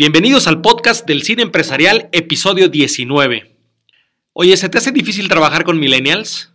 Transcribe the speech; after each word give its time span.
Bienvenidos 0.00 0.46
al 0.46 0.60
podcast 0.60 1.04
del 1.08 1.24
Cine 1.24 1.42
Empresarial, 1.42 2.08
episodio 2.12 2.68
19. 2.68 3.58
Oye, 4.32 4.56
¿se 4.56 4.68
te 4.68 4.78
hace 4.78 4.92
difícil 4.92 5.28
trabajar 5.28 5.64
con 5.64 5.80
millennials? 5.80 6.54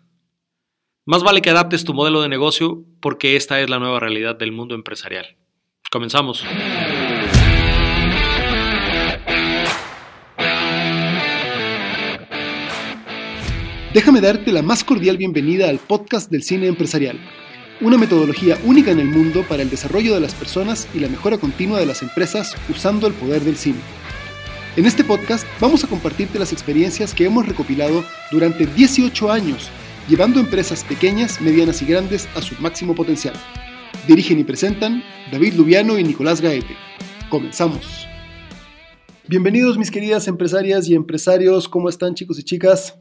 Más 1.03 1.23
vale 1.23 1.42
que 1.42 1.50
adaptes 1.50 1.83
tu 1.83 1.93
modelo 1.93 2.21
de 2.21 2.29
negocio 2.29 2.85
porque 3.01 3.35
esta 3.35 3.59
es 3.59 3.69
la 3.69 3.79
nueva 3.79 4.00
realidad 4.00 4.37
del 4.37 4.53
mundo 4.53 4.75
empresarial. 4.75 5.35
Comenzamos. 5.92 6.45
Déjame 13.94 14.21
darte 14.21 14.54
la 14.54 14.62
más 14.62 14.86
cordial 14.86 15.18
bienvenida 15.18 15.68
al 15.68 15.80
podcast 15.80 16.32
del 16.32 16.44
cine 16.44 16.68
empresarial, 16.68 17.20
una 17.84 17.97
metodología 17.97 18.57
única 18.63 18.91
en 18.91 19.02
el 19.02 19.09
mundo 19.09 19.43
para 19.47 19.61
el 19.61 19.70
desarrollo 19.70 20.13
de 20.13 20.21
las 20.21 20.33
personas 20.33 20.88
y 20.93 21.00
la 21.00 21.09
mejora 21.09 21.38
continua 21.38 21.79
de 21.79 21.86
las 21.86 22.02
empresas 22.02 22.55
usando 22.70 23.07
el 23.07 23.13
poder 23.13 23.41
del 23.41 23.57
cine. 23.57 23.79
En 24.77 24.86
este 24.86 25.04
podcast 25.04 25.46
vamos 25.60 25.83
a 25.83 25.88
compartirte 25.88 26.39
las 26.39 26.54
experiencias 26.54 27.14
que 27.14 27.25
hemos 27.25 27.46
recopilado 27.46 28.05
durante 28.32 28.68
18 28.68 29.29
años, 29.29 29.69
llevando 30.07 30.39
empresas 30.39 30.86
pequeñas, 30.86 31.41
medianas 31.41 31.82
y 31.82 31.86
grandes 31.86 32.29
a 32.35 32.41
su 32.41 32.55
máximo 32.61 32.95
potencial. 32.95 33.35
Dirigen 34.07 34.39
y 34.39 34.45
presentan 34.45 35.03
David 35.29 35.55
Lubiano 35.55 35.99
y 35.99 36.05
Nicolás 36.05 36.39
Gaete. 36.39 36.77
Comenzamos. 37.29 38.07
Bienvenidos 39.27 39.77
mis 39.77 39.91
queridas 39.91 40.29
empresarias 40.29 40.88
y 40.88 40.95
empresarios, 40.95 41.67
¿cómo 41.67 41.89
están 41.89 42.15
chicos 42.15 42.39
y 42.39 42.43
chicas? 42.43 42.97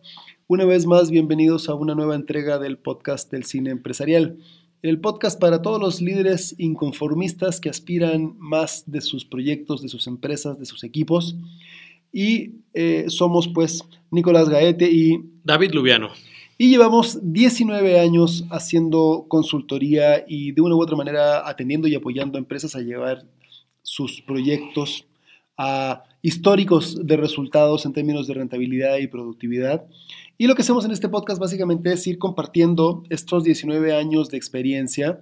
Una 0.49 0.65
vez 0.65 0.87
más, 0.87 1.11
bienvenidos 1.11 1.69
a 1.69 1.75
una 1.75 1.95
nueva 1.95 2.17
entrega 2.17 2.59
del 2.59 2.79
podcast 2.79 3.31
del 3.31 3.45
cine 3.45 3.71
empresarial. 3.71 4.39
El 4.83 4.99
podcast 4.99 5.41
para 5.41 5.63
todos 5.63 5.81
los 5.81 6.03
líderes 6.03 6.57
inconformistas 6.59 7.61
que 7.61 7.69
aspiran 7.69 8.35
más 8.39 8.83
de 8.91 9.01
sus 9.01 9.25
proyectos, 9.25 9.81
de 9.81 9.89
sus 9.89 10.09
empresas, 10.09 10.59
de 10.59 10.67
sus 10.67 10.83
equipos. 10.83 11.37
Y 12.13 12.57
eh, 12.75 13.05
somos 13.07 13.47
pues 13.47 13.85
Nicolás 14.11 14.49
Gaete 14.49 14.91
y 14.91 15.23
David 15.45 15.71
Lubiano. 15.71 16.11
Y 16.59 16.69
llevamos 16.69 17.21
19 17.23 18.01
años 18.01 18.45
haciendo 18.51 19.27
consultoría 19.29 20.25
y 20.27 20.51
de 20.51 20.61
una 20.61 20.75
u 20.75 20.83
otra 20.83 20.97
manera 20.97 21.49
atendiendo 21.49 21.87
y 21.87 21.95
apoyando 21.95 22.37
a 22.37 22.41
empresas 22.41 22.75
a 22.75 22.81
llevar 22.81 23.25
sus 23.85 24.21
proyectos 24.23 25.05
a 25.57 26.03
históricos 26.23 27.07
de 27.07 27.17
resultados 27.17 27.87
en 27.87 27.93
términos 27.93 28.27
de 28.27 28.35
rentabilidad 28.35 28.99
y 28.99 29.07
productividad. 29.07 29.85
Y 30.43 30.49
lo 30.49 30.57
que 30.57 30.63
hacemos 30.63 30.85
en 30.85 30.91
este 30.91 31.09
podcast 31.09 31.41
básicamente 31.41 31.93
es 31.93 32.05
ir 32.09 32.19
compartiendo 32.19 33.05
estos 33.11 33.45
19 33.45 33.95
años 33.95 34.29
de 34.29 34.39
experiencia 34.39 35.21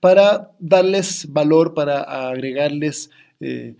para 0.00 0.50
darles 0.58 1.32
valor, 1.32 1.72
para 1.72 2.00
agregarles 2.30 3.12
eh, 3.38 3.76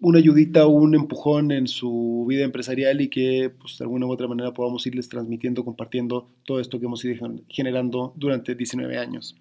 una 0.00 0.18
ayudita 0.18 0.66
un 0.66 0.96
empujón 0.96 1.52
en 1.52 1.68
su 1.68 2.26
vida 2.28 2.42
empresarial 2.42 3.00
y 3.00 3.10
que 3.10 3.52
pues, 3.60 3.78
de 3.78 3.84
alguna 3.84 4.06
u 4.06 4.10
otra 4.10 4.26
manera 4.26 4.52
podamos 4.52 4.84
irles 4.88 5.08
transmitiendo, 5.08 5.64
compartiendo 5.64 6.28
todo 6.44 6.58
esto 6.58 6.80
que 6.80 6.86
hemos 6.86 7.04
ido 7.04 7.14
generando 7.48 8.12
durante 8.16 8.56
19 8.56 8.98
años. 8.98 9.36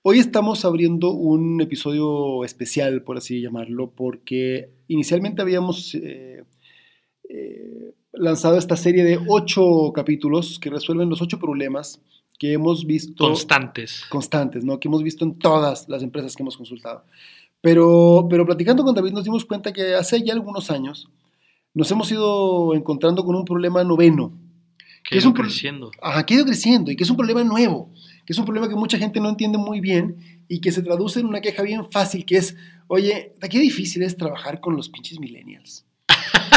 Hoy 0.00 0.18
estamos 0.18 0.64
abriendo 0.64 1.10
un 1.10 1.60
episodio 1.60 2.42
especial, 2.42 3.02
por 3.02 3.18
así 3.18 3.42
llamarlo, 3.42 3.90
porque 3.90 4.70
inicialmente 4.88 5.42
habíamos 5.42 5.94
eh, 5.94 6.42
eh, 7.28 7.92
lanzado 8.16 8.58
esta 8.58 8.76
serie 8.76 9.04
de 9.04 9.20
ocho 9.28 9.92
capítulos 9.94 10.58
que 10.58 10.70
resuelven 10.70 11.08
los 11.08 11.22
ocho 11.22 11.38
problemas 11.38 12.00
que 12.38 12.52
hemos 12.52 12.86
visto. 12.86 13.24
Constantes. 13.24 14.04
Constantes, 14.08 14.64
¿no? 14.64 14.80
Que 14.80 14.88
hemos 14.88 15.02
visto 15.02 15.24
en 15.24 15.38
todas 15.38 15.88
las 15.88 16.02
empresas 16.02 16.34
que 16.34 16.42
hemos 16.42 16.56
consultado. 16.56 17.04
Pero, 17.60 18.26
pero 18.28 18.44
platicando 18.44 18.84
con 18.84 18.94
David 18.94 19.12
nos 19.12 19.24
dimos 19.24 19.44
cuenta 19.44 19.72
que 19.72 19.94
hace 19.94 20.22
ya 20.22 20.32
algunos 20.32 20.70
años 20.70 21.08
nos 21.72 21.90
hemos 21.90 22.10
ido 22.12 22.74
encontrando 22.74 23.24
con 23.24 23.34
un 23.34 23.44
problema 23.44 23.82
noveno. 23.84 24.32
Que, 25.02 25.18
es 25.18 25.24
un 25.24 25.32
creciendo. 25.32 25.90
Ajá, 26.00 26.24
que 26.24 26.34
ha 26.34 26.36
ido 26.38 26.46
creciendo 26.46 26.90
y 26.90 26.96
que 26.96 27.04
es 27.04 27.10
un 27.10 27.16
problema 27.16 27.44
nuevo 27.44 27.90
que 28.24 28.32
es 28.32 28.38
un 28.38 28.44
problema 28.44 28.68
que 28.68 28.74
mucha 28.74 28.98
gente 28.98 29.20
no 29.20 29.28
entiende 29.28 29.58
muy 29.58 29.80
bien 29.80 30.16
y 30.48 30.60
que 30.60 30.72
se 30.72 30.82
traduce 30.82 31.20
en 31.20 31.26
una 31.26 31.40
queja 31.40 31.62
bien 31.62 31.90
fácil, 31.90 32.24
que 32.24 32.36
es, 32.36 32.56
oye, 32.86 33.34
qué 33.50 33.58
difícil 33.58 34.02
es 34.02 34.16
trabajar 34.16 34.60
con 34.60 34.76
los 34.76 34.88
pinches 34.88 35.20
millennials. 35.20 35.84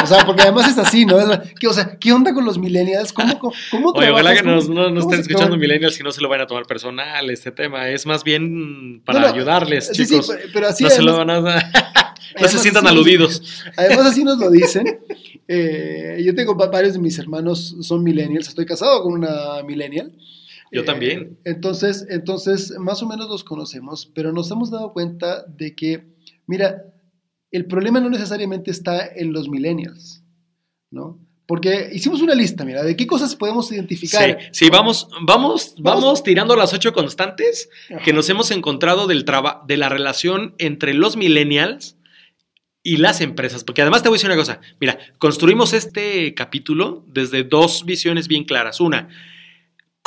O 0.02 0.06
sea, 0.06 0.24
porque 0.24 0.42
además 0.42 0.70
es 0.70 0.78
así, 0.78 1.04
¿no? 1.04 1.16
¿Qué, 1.58 1.66
o 1.66 1.72
sea, 1.72 1.98
¿qué 1.98 2.12
onda 2.12 2.32
con 2.32 2.44
los 2.44 2.58
millennials? 2.58 3.12
¿Cómo, 3.12 3.38
cómo, 3.38 3.52
cómo 3.70 3.90
Oye, 3.90 4.10
ojalá 4.10 4.34
que 4.34 4.42
no, 4.42 4.60
no, 4.60 5.00
estén 5.00 5.20
escuchando 5.20 5.56
millennials 5.56 5.98
y 5.98 6.02
no 6.02 6.12
se 6.12 6.20
lo 6.20 6.28
vayan 6.28 6.44
a 6.44 6.46
tomar 6.46 6.66
personal 6.66 7.28
este 7.30 7.50
tema. 7.50 7.88
Es 7.88 8.06
más 8.06 8.24
bien 8.24 9.02
para 9.04 9.28
ayudarles, 9.28 9.90
chicos. 9.92 10.26
Sí, 10.26 10.32
pero 10.52 10.68
así 10.68 10.84
no 10.84 10.90
se 10.90 11.02
lo 11.02 11.16
van 11.16 11.30
a... 11.30 11.40
no 12.40 12.48
se 12.48 12.58
sientan 12.58 12.86
aludidos. 12.86 13.64
Además, 13.76 14.06
así 14.06 14.24
nos 14.24 14.38
lo 14.38 14.50
dicen. 14.50 15.00
Eh, 15.46 16.22
yo 16.24 16.34
tengo 16.34 16.54
varios 16.54 16.92
de 16.92 16.98
mis 16.98 17.18
hermanos 17.18 17.76
son 17.82 18.02
millennials. 18.02 18.48
Estoy 18.48 18.66
casado 18.66 19.02
con 19.02 19.14
una 19.14 19.62
millennial. 19.64 20.12
Yo 20.70 20.84
también. 20.84 21.20
Eh, 21.20 21.52
entonces, 21.52 22.06
entonces, 22.10 22.72
más 22.78 23.02
o 23.02 23.06
menos 23.06 23.28
los 23.28 23.44
conocemos, 23.44 24.10
pero 24.14 24.32
nos 24.32 24.50
hemos 24.50 24.70
dado 24.70 24.92
cuenta 24.92 25.44
de 25.46 25.74
que, 25.74 26.04
mira, 26.46 26.84
el 27.50 27.66
problema 27.66 28.00
no 28.00 28.10
necesariamente 28.10 28.70
está 28.70 29.06
en 29.06 29.32
los 29.32 29.48
millennials, 29.48 30.22
¿no? 30.90 31.18
Porque 31.46 31.88
hicimos 31.92 32.20
una 32.20 32.34
lista, 32.34 32.62
mira, 32.66 32.82
de 32.82 32.94
qué 32.94 33.06
cosas 33.06 33.34
podemos 33.34 33.72
identificar. 33.72 34.38
Sí, 34.52 34.64
sí 34.64 34.70
vamos, 34.70 35.08
vamos, 35.22 35.74
vamos, 35.78 36.22
tirando 36.22 36.54
las 36.56 36.74
ocho 36.74 36.92
constantes 36.92 37.70
que 38.04 38.12
nos 38.12 38.28
hemos 38.28 38.50
encontrado 38.50 39.06
del 39.06 39.24
de 39.66 39.76
la 39.78 39.88
relación 39.88 40.54
entre 40.58 40.92
los 40.92 41.16
millennials 41.16 41.96
y 42.82 42.98
las 42.98 43.22
empresas. 43.22 43.64
Porque 43.64 43.80
además 43.80 44.02
te 44.02 44.10
voy 44.10 44.16
a 44.16 44.18
decir 44.18 44.28
una 44.28 44.38
cosa. 44.38 44.60
Mira, 44.78 44.98
construimos 45.16 45.72
este 45.72 46.34
capítulo 46.34 47.02
desde 47.06 47.44
dos 47.44 47.86
visiones 47.86 48.28
bien 48.28 48.44
claras. 48.44 48.78
Una, 48.78 49.08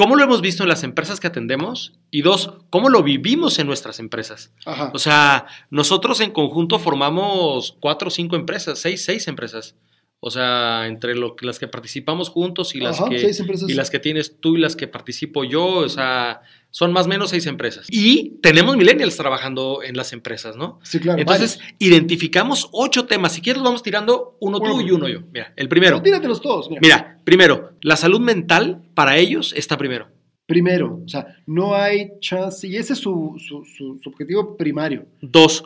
cómo 0.01 0.15
lo 0.15 0.23
hemos 0.23 0.41
visto 0.41 0.63
en 0.63 0.69
las 0.69 0.83
empresas 0.83 1.19
que 1.19 1.27
atendemos 1.27 1.93
y 2.09 2.23
dos, 2.23 2.55
cómo 2.71 2.89
lo 2.89 3.03
vivimos 3.03 3.59
en 3.59 3.67
nuestras 3.67 3.99
empresas. 3.99 4.51
O 4.93 4.97
sea, 4.97 5.45
nosotros 5.69 6.21
en 6.21 6.31
conjunto 6.31 6.79
formamos 6.79 7.77
cuatro 7.79 8.07
o 8.07 8.11
cinco 8.11 8.35
empresas, 8.35 8.79
seis, 8.79 9.05
seis 9.05 9.27
empresas. 9.27 9.75
O 10.23 10.29
sea, 10.29 10.85
entre 10.85 11.15
lo, 11.15 11.35
las 11.41 11.57
que 11.57 11.67
participamos 11.67 12.29
juntos 12.29 12.75
y 12.75 12.79
las, 12.79 13.01
que, 13.01 13.31
y 13.67 13.73
las 13.73 13.89
que 13.89 13.97
tienes 13.97 14.39
tú 14.39 14.55
y 14.55 14.59
las 14.59 14.75
que 14.75 14.87
participo 14.87 15.43
yo, 15.43 15.65
o 15.65 15.89
sea, 15.89 16.41
son 16.69 16.93
más 16.93 17.07
o 17.07 17.09
menos 17.09 17.31
seis 17.31 17.47
empresas. 17.47 17.87
Y 17.89 18.37
tenemos 18.39 18.77
millennials 18.77 19.17
trabajando 19.17 19.81
en 19.81 19.97
las 19.97 20.13
empresas, 20.13 20.55
¿no? 20.55 20.79
Sí, 20.83 20.99
claro. 20.99 21.19
Entonces, 21.19 21.59
identificamos 21.79 22.69
ocho 22.71 23.07
temas. 23.07 23.33
Si 23.33 23.41
quieres, 23.41 23.63
vamos 23.63 23.81
tirando 23.81 24.37
uno 24.39 24.59
tú 24.59 24.79
y 24.81 24.91
uno 24.91 25.07
yo. 25.07 25.21
Mira, 25.33 25.53
el 25.55 25.67
primero. 25.67 25.97
No, 25.97 26.03
tíratelos 26.03 26.39
todos. 26.39 26.69
Mira. 26.69 26.81
mira, 26.83 27.19
primero, 27.23 27.71
la 27.81 27.95
salud 27.95 28.19
mental 28.19 28.83
para 28.93 29.17
ellos 29.17 29.55
está 29.57 29.75
primero. 29.75 30.09
Primero, 30.45 31.01
o 31.03 31.09
sea, 31.09 31.35
no 31.47 31.73
hay 31.73 32.11
chance, 32.19 32.67
y 32.67 32.75
ese 32.77 32.93
es 32.93 32.99
su, 32.99 33.37
su, 33.39 33.65
su 33.65 33.99
objetivo 34.07 34.55
primario. 34.55 35.07
Dos, 35.19 35.63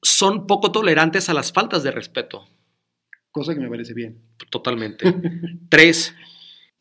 son 0.00 0.46
poco 0.46 0.70
tolerantes 0.70 1.28
a 1.28 1.34
las 1.34 1.50
faltas 1.50 1.82
de 1.82 1.90
respeto 1.90 2.46
cosa 3.36 3.54
que 3.54 3.60
me 3.60 3.68
parece 3.68 3.92
bien. 3.92 4.16
Totalmente. 4.48 5.04
Tres, 5.68 6.14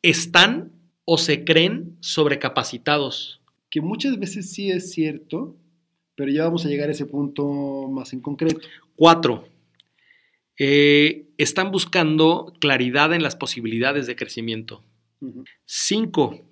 están 0.01 0.71
o 1.03 1.17
se 1.17 1.43
creen 1.43 1.97
sobrecapacitados. 1.99 3.41
Que 3.69 3.81
muchas 3.81 4.17
veces 4.17 4.51
sí 4.51 4.71
es 4.71 4.91
cierto, 4.91 5.57
pero 6.15 6.31
ya 6.31 6.45
vamos 6.45 6.65
a 6.65 6.69
llegar 6.69 6.87
a 6.87 6.93
ese 6.93 7.05
punto 7.05 7.89
más 7.91 8.13
en 8.13 8.21
concreto. 8.21 8.61
Cuatro, 8.95 9.49
eh, 10.57 11.25
están 11.37 11.71
buscando 11.71 12.53
claridad 12.61 13.13
en 13.13 13.21
las 13.21 13.35
posibilidades 13.35 14.07
de 14.07 14.15
crecimiento. 14.15 14.81
Cinco, 15.65 16.47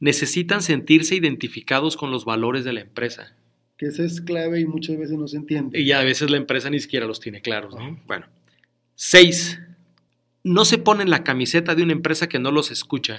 necesitan 0.00 0.62
sentirse 0.62 1.14
identificados 1.14 1.98
con 1.98 2.10
los 2.10 2.24
valores 2.24 2.64
de 2.64 2.72
la 2.72 2.80
empresa. 2.80 3.36
Que 3.76 3.86
esa 3.86 4.02
es 4.02 4.22
clave 4.22 4.60
y 4.60 4.64
muchas 4.64 4.96
veces 4.96 5.18
no 5.18 5.28
se 5.28 5.36
entiende. 5.36 5.78
Y 5.78 5.92
a 5.92 6.02
veces 6.02 6.30
la 6.30 6.38
empresa 6.38 6.70
ni 6.70 6.80
siquiera 6.80 7.04
los 7.04 7.20
tiene 7.20 7.42
claros. 7.42 7.74
¿no? 7.74 8.00
Bueno. 8.06 8.26
Seis, 9.04 9.58
no 10.44 10.64
se 10.64 10.78
ponen 10.78 11.10
la 11.10 11.24
camiseta 11.24 11.74
de 11.74 11.82
una 11.82 11.90
empresa 11.90 12.28
que 12.28 12.38
no 12.38 12.52
los 12.52 12.70
escucha. 12.70 13.18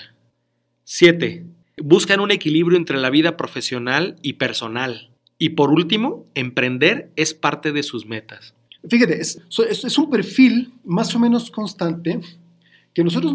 Siete, 0.86 1.44
buscan 1.76 2.22
un 2.22 2.32
equilibrio 2.32 2.78
entre 2.78 2.98
la 2.98 3.10
vida 3.10 3.36
profesional 3.36 4.16
y 4.22 4.34
personal. 4.34 5.10
Y 5.38 5.50
por 5.50 5.72
último, 5.72 6.26
emprender 6.36 7.12
es 7.18 7.34
parte 7.34 7.74
de 7.74 7.84
sus 7.84 8.06
metas. 8.06 8.54
Fíjate, 8.88 9.20
es, 9.20 9.42
es 9.60 9.98
un 9.98 10.10
perfil 10.10 10.72
más 10.86 11.14
o 11.16 11.20
menos 11.20 11.52
constante 11.52 12.22
que 12.94 13.04
nosotros 13.04 13.34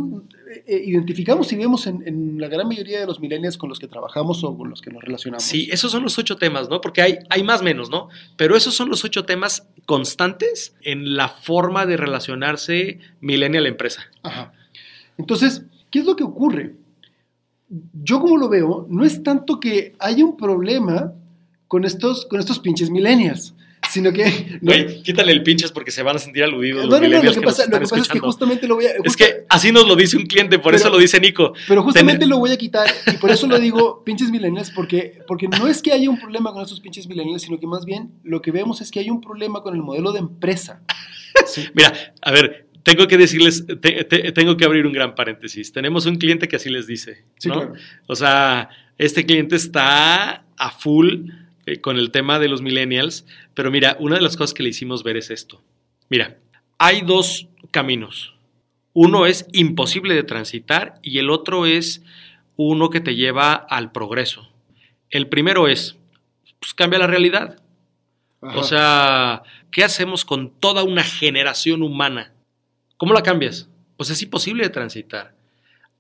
eh, 0.51 0.65
eh, 0.67 0.83
identificamos 0.87 1.53
y 1.53 1.57
vemos 1.57 1.87
en, 1.87 2.41
la 2.41 2.49
gran 2.49 2.69
mayoría 2.69 3.01
de 3.01 3.07
los 3.07 3.21
millennials 3.21 3.59
con 3.59 3.69
los 3.69 3.79
que 3.79 3.89
trabajamos 3.89 4.45
o 4.45 4.57
con 4.57 4.71
los 4.71 4.81
que 4.81 4.91
nos 4.91 5.03
relacionamos. 5.03 5.45
Sí, 5.45 5.69
esos 5.71 5.91
son 5.91 6.03
los 6.03 6.17
ocho 6.19 6.37
temas, 6.37 6.69
¿no? 6.69 6.81
Porque 6.81 7.03
hay, 7.03 7.19
hay 7.29 7.43
más 7.43 7.63
menos, 7.63 7.91
¿no? 7.91 8.09
Pero 8.37 8.57
esos 8.57 8.75
son 8.75 8.89
los 8.89 9.05
ocho 9.05 9.25
temas 9.25 9.69
constantes 9.89 10.75
en 10.83 11.17
la 11.17 11.31
forma 11.31 11.87
de 11.87 11.97
relacionarse 11.97 12.99
millennial-empresa. 13.23 14.03
Ajá. 14.23 14.53
Entonces, 15.17 15.63
¿qué 15.91 16.01
es 16.01 16.05
lo 16.05 16.15
que 16.15 16.25
ocurre? 16.25 16.75
Yo 17.95 18.21
como 18.21 18.37
lo 18.37 18.51
veo, 18.51 18.87
no 18.91 19.03
es 19.07 19.23
tanto 19.23 19.59
que 19.59 19.95
haya 19.99 20.27
un 20.27 20.37
problema 20.37 21.15
con 21.69 21.87
estos, 21.87 22.27
con 22.27 22.39
estos 22.39 22.59
pinches 22.59 22.91
millennials, 22.91 23.55
sino 23.91 24.13
que... 24.13 24.59
Güey, 24.61 25.03
quítale 25.03 25.33
el 25.33 25.43
pinches 25.43 25.73
porque 25.73 25.91
se 25.91 26.03
van 26.03 26.17
a 26.17 26.19
sentir 26.19 26.45
aludidos. 26.45 26.87
No, 26.87 27.01
no, 27.01 27.09
no, 27.09 27.23
lo 27.23 27.33
que, 27.33 27.41
pasa, 27.41 27.65
lo 27.67 27.79
que 27.79 27.87
pasa, 27.87 28.03
es 28.03 28.09
que 28.09 28.19
justamente 28.19 28.67
lo 28.67 28.77
voy 28.77 28.87
a... 28.87 28.91
es 29.05 29.17
que 29.17 29.45
así 29.49 29.73
nos 29.73 29.87
lo 29.87 29.97
dice 29.97 30.17
un 30.17 30.27
cliente, 30.27 30.59
por 30.59 30.75
eso 30.75 30.91
lo 30.91 30.99
dice 30.99 31.21
Nico. 31.21 31.53
Pero 31.67 31.83
justamente 31.83 32.27
lo 32.27 32.39
voy 32.39 32.53
a 32.53 32.57
quitar 32.57 32.89
y 33.07 33.17
por 33.17 33.31
eso 33.31 33.47
lo 33.47 33.59
digo 33.59 34.03
pinches 34.05 34.31
millennials, 34.31 34.71
porque, 34.71 35.21
porque 35.27 35.49
no 35.49 35.69
es 35.69 35.83
que 35.83 35.93
haya 35.93 36.09
un 36.11 36.19
problema 36.19 36.53
con 36.53 36.63
estos 36.63 36.81
pinches 36.81 37.07
millennials, 37.07 37.43
sino 37.43 37.59
que 37.59 37.67
más 37.67 37.85
bien 37.85 38.13
lo 38.23 38.43
que 38.43 38.51
vemos 38.51 38.81
es 38.81 38.91
que 38.91 39.01
hay 39.01 39.11
un 39.11 39.21
problema 39.21 39.63
con 39.63 39.75
el 39.75 39.83
modelo 39.83 40.13
de 40.13 40.21
empresa. 40.21 40.83
Mira, 41.75 41.93
a 42.21 42.33
ver, 42.33 42.69
tengo 42.83 43.07
que 43.07 43.19
decirles, 43.19 43.65
tengo 44.35 44.57
que 44.57 44.65
abrir 44.65 44.87
un 44.87 44.93
gran 44.93 45.15
paréntesis. 45.15 45.73
Tenemos 45.73 46.07
un 46.07 46.17
cliente 46.17 46.49
que 46.49 46.57
así 46.57 46.71
les 46.71 46.87
dice. 46.87 47.25
¿no? 47.45 47.73
O 48.07 48.17
sea, 48.17 48.71
este 48.97 49.27
cliente 49.27 49.57
está 49.57 50.45
a 50.57 50.71
full 50.71 51.31
eh, 51.69 51.81
con 51.81 51.99
el 51.99 52.11
tema 52.11 52.39
de 52.39 52.49
los 52.49 52.63
millennials, 52.63 53.27
pero 53.55 53.71
mira, 53.71 53.97
una 54.01 54.17
de 54.17 54.23
las 54.23 54.37
cosas 54.37 54.55
que 54.55 54.63
le 54.63 54.71
hicimos 54.71 55.03
ver 55.03 55.17
es 55.17 55.31
esto. 55.31 55.63
Mira, 56.09 56.39
hay 56.79 57.03
dos 57.03 57.49
caminos. 57.71 58.35
Uno 58.95 59.27
es 59.27 59.47
imposible 59.53 60.15
de 60.15 60.23
transitar 60.23 60.95
y 61.03 61.19
el 61.19 61.31
otro 61.31 61.67
es 61.67 62.03
uno 62.57 62.91
que 62.91 63.01
te 63.01 63.15
lleva 63.15 63.53
al 63.53 63.93
progreso. 63.93 64.49
El 65.11 65.29
primero 65.29 65.69
es, 65.69 65.97
pues 66.59 66.75
cambia 66.75 66.99
la 66.99 67.07
realidad. 67.07 67.61
O 68.41 68.63
sea, 68.63 69.43
¿qué 69.71 69.85
hacemos 69.85 70.25
con 70.25 70.51
toda 70.51 70.85
una 70.85 71.03
generación 71.03 71.83
humana? 71.83 72.33
¿Cómo 72.97 73.13
la 73.13 73.23
cambias? 73.23 73.69
Pues 73.97 74.11
es 74.11 74.23
imposible 74.23 74.65
de 74.65 74.71
transitar. 74.71 75.35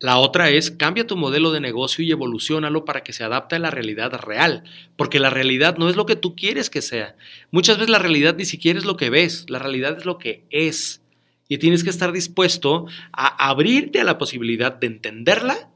La 0.01 0.19
otra 0.19 0.51
es 0.51 0.71
cambia 0.71 1.07
tu 1.07 1.17
modelo 1.17 1.51
de 1.51 1.61
negocio 1.61 2.05
y 2.05 2.13
evolucionalo 2.13 2.85
para 2.85 3.03
que 3.03 3.13
se 3.13 3.25
adapte 3.25 3.57
a 3.57 3.59
la 3.59 3.71
realidad 3.71 4.13
real, 4.13 4.63
porque 4.97 5.19
la 5.19 5.31
realidad 5.31 5.77
no 5.77 5.89
es 5.89 5.97
lo 5.97 6.07
que 6.07 6.15
tú 6.15 6.37
quieres 6.37 6.71
que 6.71 6.83
sea. 6.83 7.17
Muchas 7.51 7.79
veces 7.79 7.91
la 7.91 7.99
realidad 7.99 8.37
ni 8.37 8.45
siquiera 8.45 8.79
es 8.79 8.85
lo 8.85 8.97
que 8.97 9.11
ves, 9.11 9.47
la 9.49 9.59
realidad 9.59 9.99
es 9.99 10.05
lo 10.05 10.19
que 10.19 10.45
es. 10.51 11.03
Y 11.49 11.59
tienes 11.59 11.83
que 11.83 11.91
estar 11.91 12.13
dispuesto 12.13 12.87
a 13.13 13.49
abrirte 13.49 14.01
a 14.01 14.05
la 14.05 14.19
posibilidad 14.19 14.73
de 14.73 14.87
entenderla, 14.87 15.71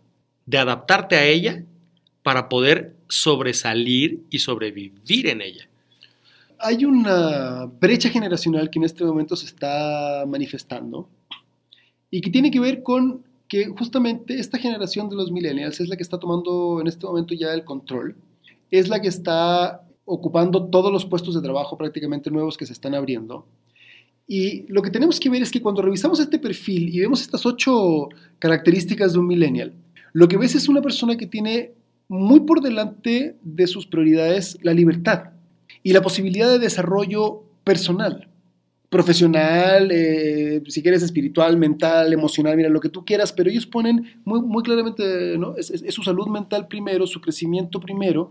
de 0.47 0.59
adaptarte 0.59 1.17
a 1.17 1.25
ella, 1.25 1.65
para 2.23 2.49
poder 2.49 2.95
sobresalir 3.09 4.21
y 4.31 4.39
sobrevivir 4.39 5.27
en 5.27 5.41
ella. 5.41 5.69
Hay 6.61 6.85
una 6.85 7.67
brecha 7.67 8.09
generacional 8.09 8.71
que 8.71 8.79
en 8.79 8.85
este 8.85 9.05
momento 9.05 9.35
se 9.35 9.47
está 9.47 10.25
manifestando 10.29 11.09
y 12.09 12.21
que 12.21 12.31
tiene 12.31 12.53
que 12.53 12.61
ver 12.61 12.85
con 12.85 13.25
que 13.53 13.67
justamente 13.67 14.41
esta 14.41 14.57
generación 14.57 15.11
de 15.11 15.17
los 15.17 15.31
millennials 15.31 15.79
es 15.79 15.91
la 15.91 15.97
que 15.97 16.03
está 16.03 16.19
tomando 16.19 16.81
en 16.81 16.87
este 16.87 17.05
momento 17.05 17.35
ya 17.35 17.53
el 17.53 17.67
control, 17.67 18.17
es 18.71 18.89
la 18.89 18.99
que 18.99 19.09
está 19.09 19.83
ocupando 20.07 20.71
todos 20.71 20.91
los 20.91 21.05
puestos 21.05 21.35
de 21.35 21.43
trabajo 21.43 21.77
prácticamente 21.77 22.31
nuevos 22.31 22.57
que 22.57 22.65
se 22.65 22.73
están 22.73 22.95
abriendo. 22.95 23.45
Y 24.27 24.63
lo 24.69 24.81
que 24.81 24.89
tenemos 24.89 25.21
que 25.21 25.29
ver 25.29 25.43
es 25.43 25.51
que 25.51 25.61
cuando 25.61 25.83
revisamos 25.83 26.19
este 26.19 26.39
perfil 26.39 26.89
y 26.95 27.01
vemos 27.01 27.21
estas 27.21 27.45
ocho 27.45 28.09
características 28.39 29.13
de 29.13 29.19
un 29.19 29.27
millennial, 29.27 29.75
lo 30.15 30.29
que 30.29 30.39
ves 30.39 30.55
es 30.55 30.71
una 30.71 30.81
persona 30.81 31.19
que 31.19 31.27
tiene 31.27 31.75
muy 32.09 32.41
por 32.41 32.63
delante 32.63 33.37
de 33.43 33.67
sus 33.67 33.87
prioridades 33.87 34.57
la 34.63 34.73
libertad 34.73 35.25
y 35.83 35.93
la 35.93 36.01
posibilidad 36.01 36.49
de 36.49 36.59
desarrollo 36.59 37.43
personal 37.65 38.32
profesional, 38.93 39.89
eh, 39.91 40.63
si 40.69 40.83
quieres 40.83 41.03
espiritual, 41.03 41.57
mental, 41.57 42.13
emocional, 42.13 42.59
mira, 42.59 42.69
lo 42.69 42.79
que 42.79 42.91
tú 42.91 43.07
quieras, 43.07 43.33
pero 43.33 43.49
ellos 43.49 43.65
ponen 43.65 44.21
muy, 44.23 44.43
muy 44.43 44.63
claramente, 44.63 45.39
¿no? 45.39 45.57
Es, 45.57 45.73
su 45.89 46.03
salud 46.03 46.29
mental 46.29 46.69
primero, 46.69 47.07
su 47.07 47.19
crecimiento 47.19 47.81
primero, 47.81 48.31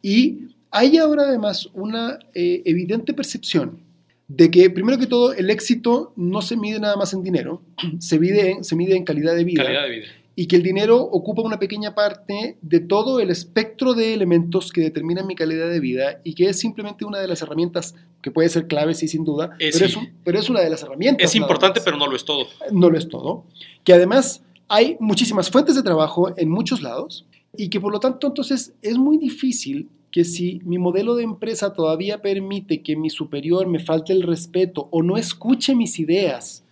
y 0.00 0.50
hay 0.70 0.96
ahora 0.96 1.24
además 1.24 1.68
una 1.74 2.20
eh, 2.32 2.62
evidente 2.64 3.12
percepción 3.12 3.80
de 4.28 4.48
que, 4.48 4.70
primero 4.70 4.96
que 4.96 5.08
todo, 5.08 5.32
el 5.32 5.50
éxito 5.50 6.12
no 6.14 6.40
se 6.40 6.56
mide 6.56 6.78
nada 6.78 6.94
más 6.94 7.12
en 7.12 7.24
dinero, 7.24 7.60
se 7.98 8.20
mide, 8.20 8.62
se 8.62 8.76
mide 8.76 8.96
en 8.96 9.02
calidad 9.02 9.34
de 9.34 9.42
vida. 9.42 9.64
Calidad 9.64 9.82
de 9.82 9.90
vida 9.90 10.06
y 10.40 10.46
que 10.46 10.56
el 10.56 10.62
dinero 10.62 10.96
ocupa 10.96 11.42
una 11.42 11.58
pequeña 11.58 11.94
parte 11.94 12.56
de 12.62 12.80
todo 12.80 13.20
el 13.20 13.28
espectro 13.28 13.92
de 13.92 14.14
elementos 14.14 14.72
que 14.72 14.80
determinan 14.80 15.26
mi 15.26 15.34
calidad 15.34 15.68
de 15.68 15.80
vida 15.80 16.22
y 16.24 16.32
que 16.32 16.48
es 16.48 16.58
simplemente 16.58 17.04
una 17.04 17.18
de 17.18 17.28
las 17.28 17.42
herramientas 17.42 17.94
que 18.22 18.30
puede 18.30 18.48
ser 18.48 18.66
clave, 18.66 18.94
sí, 18.94 19.06
sin 19.06 19.22
duda, 19.22 19.50
eh, 19.58 19.68
pero, 19.70 19.84
Es 19.84 19.98
pero, 20.24 20.38
es 20.38 20.48
una 20.48 20.62
de 20.62 20.70
las 20.70 20.82
herramientas. 20.82 21.26
Es 21.28 21.34
importante, 21.36 21.82
pero 21.84 21.98
no 21.98 22.06
lo 22.06 22.16
es 22.16 22.24
todo. 22.24 22.46
No 22.72 22.88
lo 22.88 22.96
es 22.96 23.06
todo. 23.06 23.44
Que 23.84 23.92
además 23.92 24.42
hay 24.68 24.96
muchísimas 24.98 25.50
fuentes 25.50 25.74
de 25.74 25.82
trabajo 25.82 26.32
en 26.34 26.48
muchos 26.48 26.80
lados 26.80 27.26
y 27.54 27.68
que 27.68 27.78
por 27.78 27.92
lo 27.92 28.00
tanto 28.00 28.26
entonces 28.28 28.72
es 28.80 28.96
muy 28.96 29.18
difícil 29.18 29.90
que 30.10 30.24
si 30.24 30.62
mi 30.64 30.78
modelo 30.78 31.16
de 31.16 31.24
empresa 31.24 31.74
todavía 31.74 32.22
permite 32.22 32.80
que 32.80 32.96
mi 32.96 33.10
superior 33.10 33.66
me 33.66 33.78
falte 33.78 34.14
el 34.14 34.22
respeto 34.22 34.88
o 34.90 35.02
no 35.02 35.18
escuche 35.18 35.74
mis 35.74 35.98
ideas, 35.98 36.64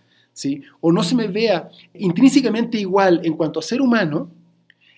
o 0.81 0.91
no 0.91 1.03
se 1.03 1.15
me 1.15 1.27
vea 1.27 1.69
intrínsecamente 1.93 2.79
igual 2.79 3.21
en 3.23 3.33
cuanto 3.33 3.59
a 3.59 3.63
ser 3.63 3.81
humano, 3.81 4.31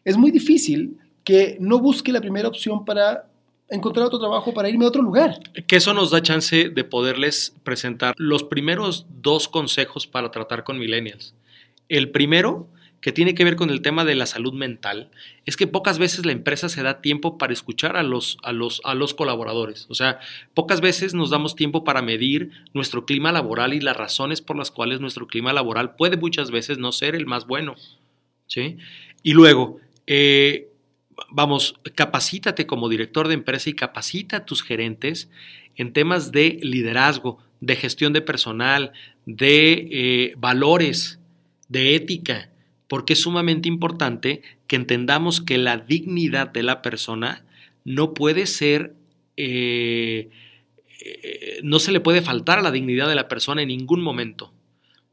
es 0.04 0.18
muy 0.18 0.31
difícil 0.31 0.98
que 1.24 1.57
no 1.60 1.80
busque 1.80 2.12
la 2.12 2.22
primera 2.22 2.48
opción 2.48 2.86
para 2.86 3.28
encontrar 3.69 4.06
otro 4.06 4.19
trabajo 4.19 4.54
para 4.54 4.69
irme 4.69 4.86
a 4.86 4.89
otro 4.89 5.01
lugar. 5.01 5.39
Que 5.66 5.78
eso 5.78 5.94
nos 5.94 6.12
da 6.12 6.22
chance 6.22 6.69
de 6.69 6.83
poderles 6.83 7.56
presentar 7.63 8.13
los 8.18 8.44
primeros 8.44 9.06
dos 9.22 9.48
consejos 9.48 10.06
para 10.07 10.30
tratar 10.30 10.63
con 10.63 10.78
millennials. 10.78 11.33
El 11.88 12.12
primero 12.12 12.68
que 13.01 13.12
tiene 13.12 13.33
que 13.33 13.44
ver 13.44 13.56
con 13.56 13.71
el 13.71 13.81
tema 13.81 14.06
de 14.06 14.13
la 14.13 14.27
salud 14.27 14.53
mental, 14.53 15.09
es 15.48 15.57
que 15.57 15.65
pocas 15.65 15.98
veces 15.98 16.24
la 16.25 16.31
empresa 16.31 16.69
se 16.69 16.83
da 16.83 17.01
tiempo 17.01 17.39
para 17.39 17.51
escuchar 17.51 17.98
a 17.98 18.03
los, 18.03 18.38
a 18.44 18.51
los, 18.51 18.80
a 18.86 18.94
los 18.94 19.15
colaboradores. 19.15 19.88
O 19.89 19.95
sea, 19.95 20.19
pocas 20.53 20.81
veces 20.81 21.15
nos 21.15 21.31
damos 21.31 21.56
tiempo 21.56 21.83
para 21.83 22.03
medir 22.03 22.51
nuestro 22.74 23.06
clima 23.07 23.31
laboral 23.31 23.74
y 23.74 23.81
las 23.81 23.98
razones 23.98 24.42
por 24.42 24.56
las 24.56 24.69
cuales 24.69 25.01
nuestro 25.01 25.25
clima 25.25 25.51
laboral 25.51 25.95
puede 25.95 26.15
muchas 26.15 26.51
veces 26.51 26.77
no 26.77 26.92
ser 26.92 27.15
el 27.15 27.25
más 27.25 27.48
bueno. 27.48 27.75
¿sí? 28.45 28.77
Y 29.24 29.33
luego, 29.33 29.80
eh, 30.06 30.69
vamos, 31.31 31.74
capacítate 31.95 32.68
como 32.68 32.88
director 32.88 33.27
de 33.27 33.33
empresa 33.33 33.71
y 33.71 33.74
capacita 33.74 34.38
a 34.38 34.45
tus 34.45 34.62
gerentes 34.62 35.31
en 35.75 35.92
temas 35.92 36.31
de 36.31 36.59
liderazgo, 36.62 37.39
de 37.62 37.75
gestión 37.75 38.13
de 38.13 38.21
personal, 38.21 38.92
de 39.25 39.88
eh, 39.92 40.33
valores, 40.38 41.19
de 41.68 41.95
ética 41.95 42.50
porque 42.91 43.13
es 43.13 43.21
sumamente 43.21 43.69
importante 43.69 44.41
que 44.67 44.75
entendamos 44.75 45.39
que 45.39 45.57
la 45.57 45.77
dignidad 45.77 46.49
de 46.49 46.61
la 46.61 46.81
persona 46.81 47.45
no 47.85 48.13
puede 48.13 48.45
ser, 48.45 48.95
eh, 49.38 50.29
eh, 50.99 51.61
no 51.63 51.79
se 51.79 51.93
le 51.93 52.01
puede 52.01 52.21
faltar 52.21 52.59
a 52.59 52.61
la 52.61 52.69
dignidad 52.69 53.07
de 53.07 53.15
la 53.15 53.29
persona 53.29 53.61
en 53.61 53.69
ningún 53.69 54.01
momento, 54.01 54.51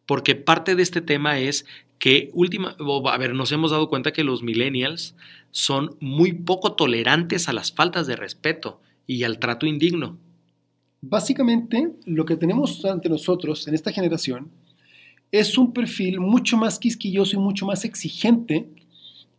porque 0.07 0.35
parte 0.35 0.75
de 0.75 0.83
este 0.83 1.03
tema 1.03 1.39
es 1.39 1.67
que 2.01 2.31
última, 2.33 2.77
a 2.81 3.17
ver, 3.17 3.33
nos 3.37 3.53
hemos 3.53 3.71
dado 3.71 3.89
cuenta 3.89 4.13
que 4.13 4.25
los 4.25 4.43
millennials 4.43 5.15
son 5.53 5.97
muy 6.01 6.33
poco 6.33 6.73
tolerantes 6.73 7.49
a 7.49 7.53
las 7.53 7.71
faltas 7.71 8.09
de 8.09 8.17
respeto 8.17 8.81
y 9.07 9.23
al 9.23 9.39
trato 9.39 9.67
indigno. 9.67 10.19
Básicamente, 11.01 11.93
lo 12.07 12.25
que 12.25 12.35
tenemos 12.35 12.85
ante 12.85 13.09
nosotros 13.09 13.69
en 13.69 13.77
esta 13.77 13.93
generación 13.93 14.51
es 15.33 15.59
un 15.59 15.73
perfil 15.73 16.21
mucho 16.21 16.57
más 16.57 16.79
quisquilloso 16.79 17.37
y 17.37 17.39
mucho 17.39 17.67
más 17.67 17.85
exigente 17.85 18.69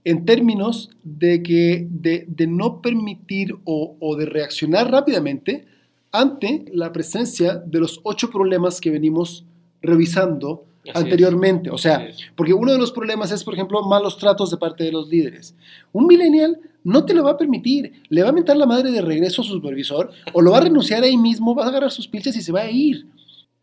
en 0.03 0.25
términos 0.25 0.91
de, 1.03 1.43
que, 1.43 1.87
de, 1.89 2.47
no 2.47 2.81
permitir 2.81 3.55
o, 3.65 4.15
de 4.17 4.25
reaccionar 4.25 4.91
rápidamente 4.91 5.65
ante 6.11 6.65
la 6.73 6.91
presencia 6.91 7.55
de 7.55 7.79
los 7.79 7.99
ocho 8.03 8.29
problemas 8.29 8.79
que 8.79 8.89
venimos 8.89 9.45
revisando 9.81 10.65
anteriormente. 10.93 11.69
O 11.69 11.77
sea, 11.77 12.07
porque 12.35 12.53
uno 12.53 12.71
de 12.71 12.79
los 12.79 12.91
problemas 12.91 13.31
es, 13.31 13.43
por 13.43 13.53
ejemplo, 13.53 13.83
malos 13.83 14.17
tratos 14.17 14.49
de 14.49 14.57
parte 14.57 14.83
de 14.83 14.91
los 14.91 15.09
líderes. 15.09 15.55
Un 15.91 16.07
millennial 16.07 16.59
no 16.83 17.05
te 17.05 17.13
lo 17.13 17.23
va 17.23 17.31
a 17.31 17.37
permitir, 17.37 18.01
le 18.09 18.23
va 18.23 18.29
a 18.29 18.33
mentar 18.33 18.57
la 18.57 18.65
madre 18.65 18.91
de 18.91 19.01
regreso 19.01 19.41
a 19.41 19.45
su 19.45 19.51
supervisor 19.51 20.11
o 20.33 20.41
lo 20.41 20.51
va 20.51 20.59
a 20.59 20.61
renunciar 20.61 21.03
ahí 21.03 21.17
mismo, 21.17 21.53
va 21.53 21.65
a 21.65 21.67
agarrar 21.67 21.91
sus 21.91 22.07
pilchas 22.07 22.35
y 22.37 22.41
se 22.41 22.51
va 22.51 22.61
a 22.61 22.71
ir 22.71 23.05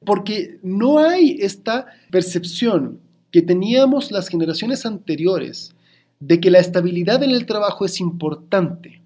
porque 0.04 0.58
no 0.62 0.98
hay 0.98 1.38
esta 1.40 1.86
percepción 2.10 3.00
que 3.30 3.42
teníamos 3.42 4.10
las 4.10 4.28
generaciones 4.28 4.86
anteriores 4.86 5.74
de 6.20 6.40
que 6.40 6.50
la 6.50 6.58
estabilidad 6.58 7.22
en 7.22 7.30
el 7.30 7.46
trabajo 7.46 7.84
es 7.84 8.00
importante. 8.00 9.02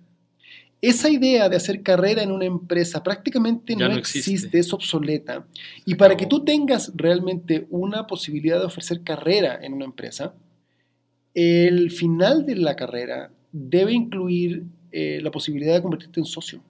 Esa 0.82 1.10
idea 1.10 1.48
de 1.48 1.56
hacer 1.56 1.82
carrera 1.82 2.22
en 2.22 2.30
una 2.30 2.46
empresa 2.46 3.02
prácticamente 3.02 3.76
no, 3.76 3.92
existe. 3.92 4.58
es 4.58 4.72
obsoleta. 4.72 5.46
y 5.84 5.96
para 5.96 6.16
que 6.16 6.26
tú 6.26 6.42
tengas 6.44 6.90
realmente 6.94 7.66
una 7.70 8.06
posibilidad 8.06 8.58
de 8.58 8.66
ofrecer 8.66 9.02
carrera 9.02 9.58
en 9.60 9.74
una 9.74 9.84
empresa, 9.84 10.34
el 11.34 11.90
final 11.90 12.46
de 12.46 12.56
la 12.56 12.76
carrera 12.76 13.30
debe 13.52 13.92
incluir 13.92 14.64
eh, 14.90 15.20
la 15.22 15.30
posibilidad 15.30 15.74
de 15.74 15.82
convertirte 15.82 16.20
en 16.20 16.26
socio 16.26 16.62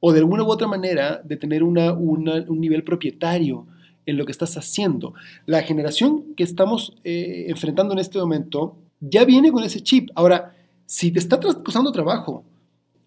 o 0.00 0.12
de 0.12 0.18
alguna 0.18 0.42
u 0.42 0.50
otra 0.50 0.66
manera 0.66 1.20
de 1.24 1.36
tener 1.36 1.62
un 1.62 2.60
nivel 2.60 2.82
propietario 2.82 3.66
en 4.06 4.16
lo 4.16 4.24
que 4.24 4.32
estás 4.32 4.56
haciendo. 4.56 5.14
La 5.46 5.62
generación 5.62 6.34
que 6.34 6.42
estamos 6.42 6.96
eh, 7.04 7.46
enfrentando 7.48 7.92
en 7.92 8.00
este 8.00 8.18
momento 8.18 8.76
ya 9.00 9.24
viene 9.24 9.52
con 9.52 9.62
ese 9.62 9.82
chip. 9.82 10.10
Ahora, 10.14 10.56
si 10.86 11.10
te 11.12 11.18
está 11.18 11.38
costando 11.38 11.92
trabajo 11.92 12.44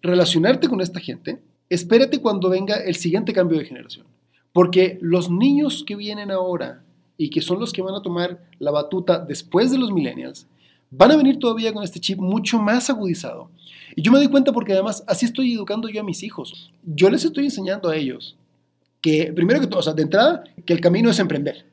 relacionarte 0.02 0.68
con 0.68 0.80
esta 0.80 1.00
gente, 1.00 1.42
espérate 1.68 2.20
cuando 2.20 2.48
venga 2.48 2.76
el 2.76 2.94
siguiente 2.94 3.32
cambio 3.32 3.58
de 3.58 3.64
generación. 3.64 4.06
Porque 4.52 4.98
los 5.00 5.30
niños 5.30 5.84
que 5.86 5.96
vienen 5.96 6.30
ahora 6.30 6.84
y 7.16 7.30
que 7.30 7.40
son 7.40 7.60
los 7.60 7.72
que 7.72 7.82
van 7.82 7.94
a 7.94 8.02
tomar 8.02 8.40
la 8.58 8.70
batuta 8.70 9.18
después 9.18 9.70
de 9.70 9.78
los 9.78 9.92
millennials, 9.92 10.46
van 10.90 11.12
a 11.12 11.16
venir 11.16 11.38
todavía 11.38 11.72
con 11.72 11.82
este 11.82 12.00
chip 12.00 12.18
mucho 12.18 12.58
más 12.58 12.88
agudizado. 12.90 13.50
Y 13.96 14.02
yo 14.02 14.12
me 14.12 14.18
doy 14.18 14.28
cuenta 14.28 14.52
porque 14.52 14.72
además 14.72 15.04
así 15.06 15.26
estoy 15.26 15.54
educando 15.54 15.88
yo 15.88 16.00
a 16.00 16.04
mis 16.04 16.22
hijos. 16.22 16.72
Yo 16.82 17.10
les 17.10 17.24
estoy 17.24 17.44
enseñando 17.44 17.88
a 17.88 17.96
ellos 17.96 18.36
que, 19.00 19.32
primero 19.34 19.60
que 19.60 19.66
todo, 19.66 19.80
o 19.80 19.82
sea, 19.82 19.92
de 19.92 20.02
entrada, 20.02 20.44
que 20.64 20.72
el 20.72 20.80
camino 20.80 21.10
es 21.10 21.18
emprender. 21.18 21.66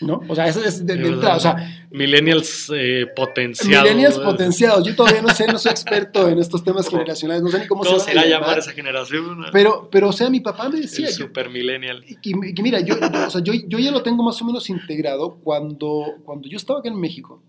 ¿no? 0.00 0.22
O 0.28 0.34
sea, 0.34 0.48
eso 0.48 0.64
es 0.64 0.84
de, 0.84 0.94
entrada. 0.94 1.36
O 1.36 1.40
sea, 1.40 1.86
millennials 1.90 2.70
eh, 2.74 3.06
potenciados. 3.14 3.84
Millennials 3.84 4.18
potenciados. 4.18 4.86
Yo 4.86 4.94
todavía 4.96 5.22
no 5.22 5.28
sé, 5.28 5.46
no 5.46 5.58
soy 5.58 5.70
experto 5.70 6.28
en 6.28 6.38
estos 6.38 6.64
temas 6.64 6.88
generacionales, 6.88 7.42
no 7.42 7.50
sé 7.50 7.60
ni 7.60 7.66
cómo, 7.66 7.84
se, 7.84 7.98
se 8.00 8.14
va 8.14 8.22
a 8.22 8.26
llamar 8.26 8.58
esa 8.58 8.72
generación. 8.72 9.44
Pero, 9.52 9.88
pero, 9.90 10.08
o 10.08 10.12
sea, 10.12 10.30
mi 10.30 10.40
papá 10.40 10.68
me 10.68 10.80
decía. 10.80 11.06
El 11.06 11.12
super 11.12 11.50
millennial. 11.50 12.04
Y, 12.22 12.34
mira, 12.34 12.80
yo, 12.80 12.96
o 12.96 13.30
sea, 13.30 13.40
yo, 13.42 13.52
yo, 13.52 13.78
ya 13.78 13.90
lo 13.90 14.02
tengo 14.02 14.22
más 14.22 14.40
o 14.42 14.44
menos 14.44 14.68
integrado 14.70 15.36
cuando, 15.42 16.04
cuando 16.24 16.48
yo 16.48 16.56
estaba 16.56 16.80
acá 16.80 16.88
en 16.88 16.98
México 16.98 17.42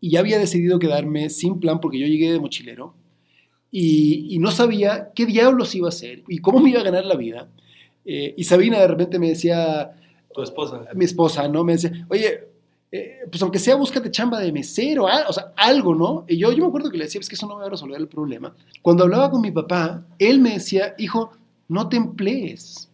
y 0.00 0.10
ya 0.10 0.20
había 0.20 0.38
decidido 0.38 0.78
quedarme 0.78 1.30
sin 1.30 1.58
plan 1.58 1.80
porque 1.80 1.98
yo 1.98 2.06
llegué 2.06 2.32
de 2.32 2.38
mochilero 2.38 2.94
y, 3.70 4.34
y 4.34 4.38
no 4.38 4.50
sabía 4.50 5.10
qué 5.14 5.26
diablos 5.26 5.74
iba 5.74 5.88
a 5.88 5.90
hacer 5.90 6.22
y 6.28 6.38
cómo 6.38 6.60
me 6.60 6.70
iba 6.70 6.80
a 6.80 6.84
ganar 6.84 7.04
la 7.04 7.16
vida. 7.16 7.48
Eh, 8.04 8.34
y 8.36 8.44
Sabina 8.44 8.80
de 8.80 8.88
repente 8.88 9.18
me 9.18 9.28
decía, 9.28 9.92
tu 10.34 10.42
esposa. 10.42 10.86
Mi 10.94 11.04
esposa, 11.04 11.46
¿no? 11.48 11.64
Me 11.64 11.74
decía, 11.74 12.06
oye, 12.08 12.48
eh, 12.90 13.18
pues 13.30 13.42
aunque 13.42 13.58
sea, 13.58 13.74
búscate 13.74 14.10
chamba 14.10 14.40
de 14.40 14.50
mesero, 14.50 15.04
o 15.04 15.32
sea, 15.32 15.52
algo, 15.56 15.94
¿no? 15.94 16.24
Y 16.26 16.38
yo, 16.38 16.50
yo 16.52 16.62
me 16.62 16.68
acuerdo 16.68 16.90
que 16.90 16.96
le 16.96 17.04
decía, 17.04 17.20
es 17.20 17.28
que 17.28 17.34
eso 17.34 17.46
no 17.46 17.56
me 17.56 17.60
va 17.60 17.66
a 17.66 17.70
resolver 17.70 18.00
el 18.00 18.08
problema. 18.08 18.54
Cuando 18.80 19.04
hablaba 19.04 19.30
con 19.30 19.42
mi 19.42 19.50
papá, 19.50 20.06
él 20.18 20.40
me 20.40 20.54
decía, 20.54 20.94
hijo, 20.96 21.32
no 21.68 21.88
te 21.88 21.96
emplees. 21.96 22.88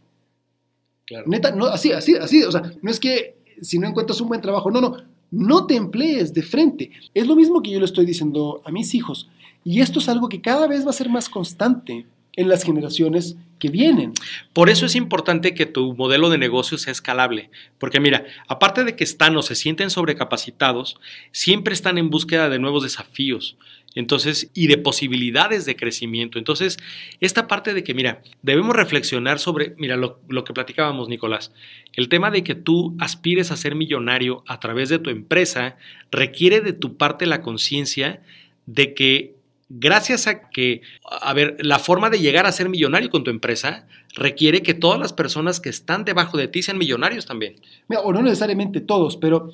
Claro. 1.06 1.26
Neta, 1.28 1.52
no, 1.52 1.66
así, 1.66 1.92
así, 1.92 2.16
así, 2.16 2.42
o 2.42 2.50
sea, 2.50 2.62
no 2.82 2.90
es 2.90 2.98
que 2.98 3.36
si 3.60 3.78
no 3.78 3.86
encuentras 3.86 4.20
un 4.20 4.28
buen 4.28 4.40
trabajo, 4.40 4.70
no, 4.70 4.80
no, 4.80 4.96
no 5.30 5.66
te 5.66 5.76
emplees 5.76 6.34
de 6.34 6.42
frente. 6.42 6.90
Es 7.12 7.26
lo 7.26 7.36
mismo 7.36 7.62
que 7.62 7.70
yo 7.70 7.78
le 7.78 7.84
estoy 7.84 8.04
diciendo 8.04 8.62
a 8.64 8.72
mis 8.72 8.94
hijos. 8.94 9.28
Y 9.64 9.80
esto 9.80 9.98
es 9.98 10.08
algo 10.08 10.28
que 10.28 10.40
cada 10.40 10.68
vez 10.68 10.86
va 10.86 10.90
a 10.90 10.94
ser 10.94 11.08
más 11.08 11.28
constante 11.28 12.06
en 12.36 12.48
las 12.48 12.64
generaciones 12.64 13.36
que 13.58 13.68
vienen. 13.68 14.12
Por 14.52 14.68
eso 14.68 14.86
es 14.86 14.94
importante 14.94 15.54
que 15.54 15.66
tu 15.66 15.94
modelo 15.94 16.30
de 16.30 16.38
negocio 16.38 16.78
sea 16.78 16.92
escalable, 16.92 17.50
porque 17.78 18.00
mira, 18.00 18.24
aparte 18.48 18.84
de 18.84 18.96
que 18.96 19.04
están 19.04 19.36
o 19.36 19.42
se 19.42 19.54
sienten 19.54 19.90
sobrecapacitados, 19.90 20.98
siempre 21.32 21.74
están 21.74 21.96
en 21.98 22.10
búsqueda 22.10 22.48
de 22.48 22.58
nuevos 22.58 22.82
desafíos. 22.82 23.56
Entonces, 23.96 24.50
y 24.54 24.66
de 24.66 24.76
posibilidades 24.76 25.66
de 25.66 25.76
crecimiento. 25.76 26.40
Entonces, 26.40 26.78
esta 27.20 27.46
parte 27.46 27.72
de 27.74 27.84
que, 27.84 27.94
mira, 27.94 28.22
debemos 28.42 28.74
reflexionar 28.74 29.38
sobre, 29.38 29.76
mira, 29.78 29.96
lo, 29.96 30.18
lo, 30.28 30.42
que 30.42 30.52
platicábamos, 30.52 31.08
Nicolás, 31.08 31.52
el 31.92 32.08
tema 32.08 32.32
de 32.32 32.42
que 32.42 32.56
tú 32.56 32.96
aspires 32.98 33.52
a 33.52 33.56
ser 33.56 33.76
millonario 33.76 34.42
a 34.48 34.58
través 34.58 34.88
de 34.88 34.98
tu 34.98 35.10
empresa 35.10 35.76
requiere 36.10 36.60
de 36.60 36.72
tu 36.72 36.96
parte 36.96 37.24
la 37.26 37.40
conciencia 37.40 38.20
de 38.66 38.94
que 38.94 39.33
gracias 39.76 40.26
a 40.26 40.48
que, 40.50 40.82
a 41.04 41.32
ver, 41.32 41.56
la 41.60 41.78
forma 41.78 42.10
de 42.10 42.20
llegar 42.20 42.46
a 42.46 42.52
ser 42.52 42.68
millonario 42.68 43.10
con 43.10 43.24
tu 43.24 43.30
empresa 43.30 43.86
requiere 44.14 44.62
que 44.62 44.74
todas 44.74 44.98
las 44.98 45.12
personas 45.12 45.60
que 45.60 45.68
están 45.68 46.04
debajo 46.04 46.38
de 46.38 46.48
ti 46.48 46.62
sean 46.62 46.78
millonarios 46.78 47.26
también. 47.26 47.56
o 48.02 48.12
no 48.12 48.22
necesariamente 48.22 48.80
todos, 48.80 49.16
pero, 49.16 49.50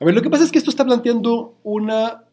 a 0.00 0.04
ver, 0.04 0.14
lo 0.14 0.22
que 0.22 0.30
pasa 0.30 0.44
es 0.44 0.52
que 0.52 0.58
esto 0.58 0.70
está 0.70 0.84
planteando 0.84 1.54
una, 1.62 2.24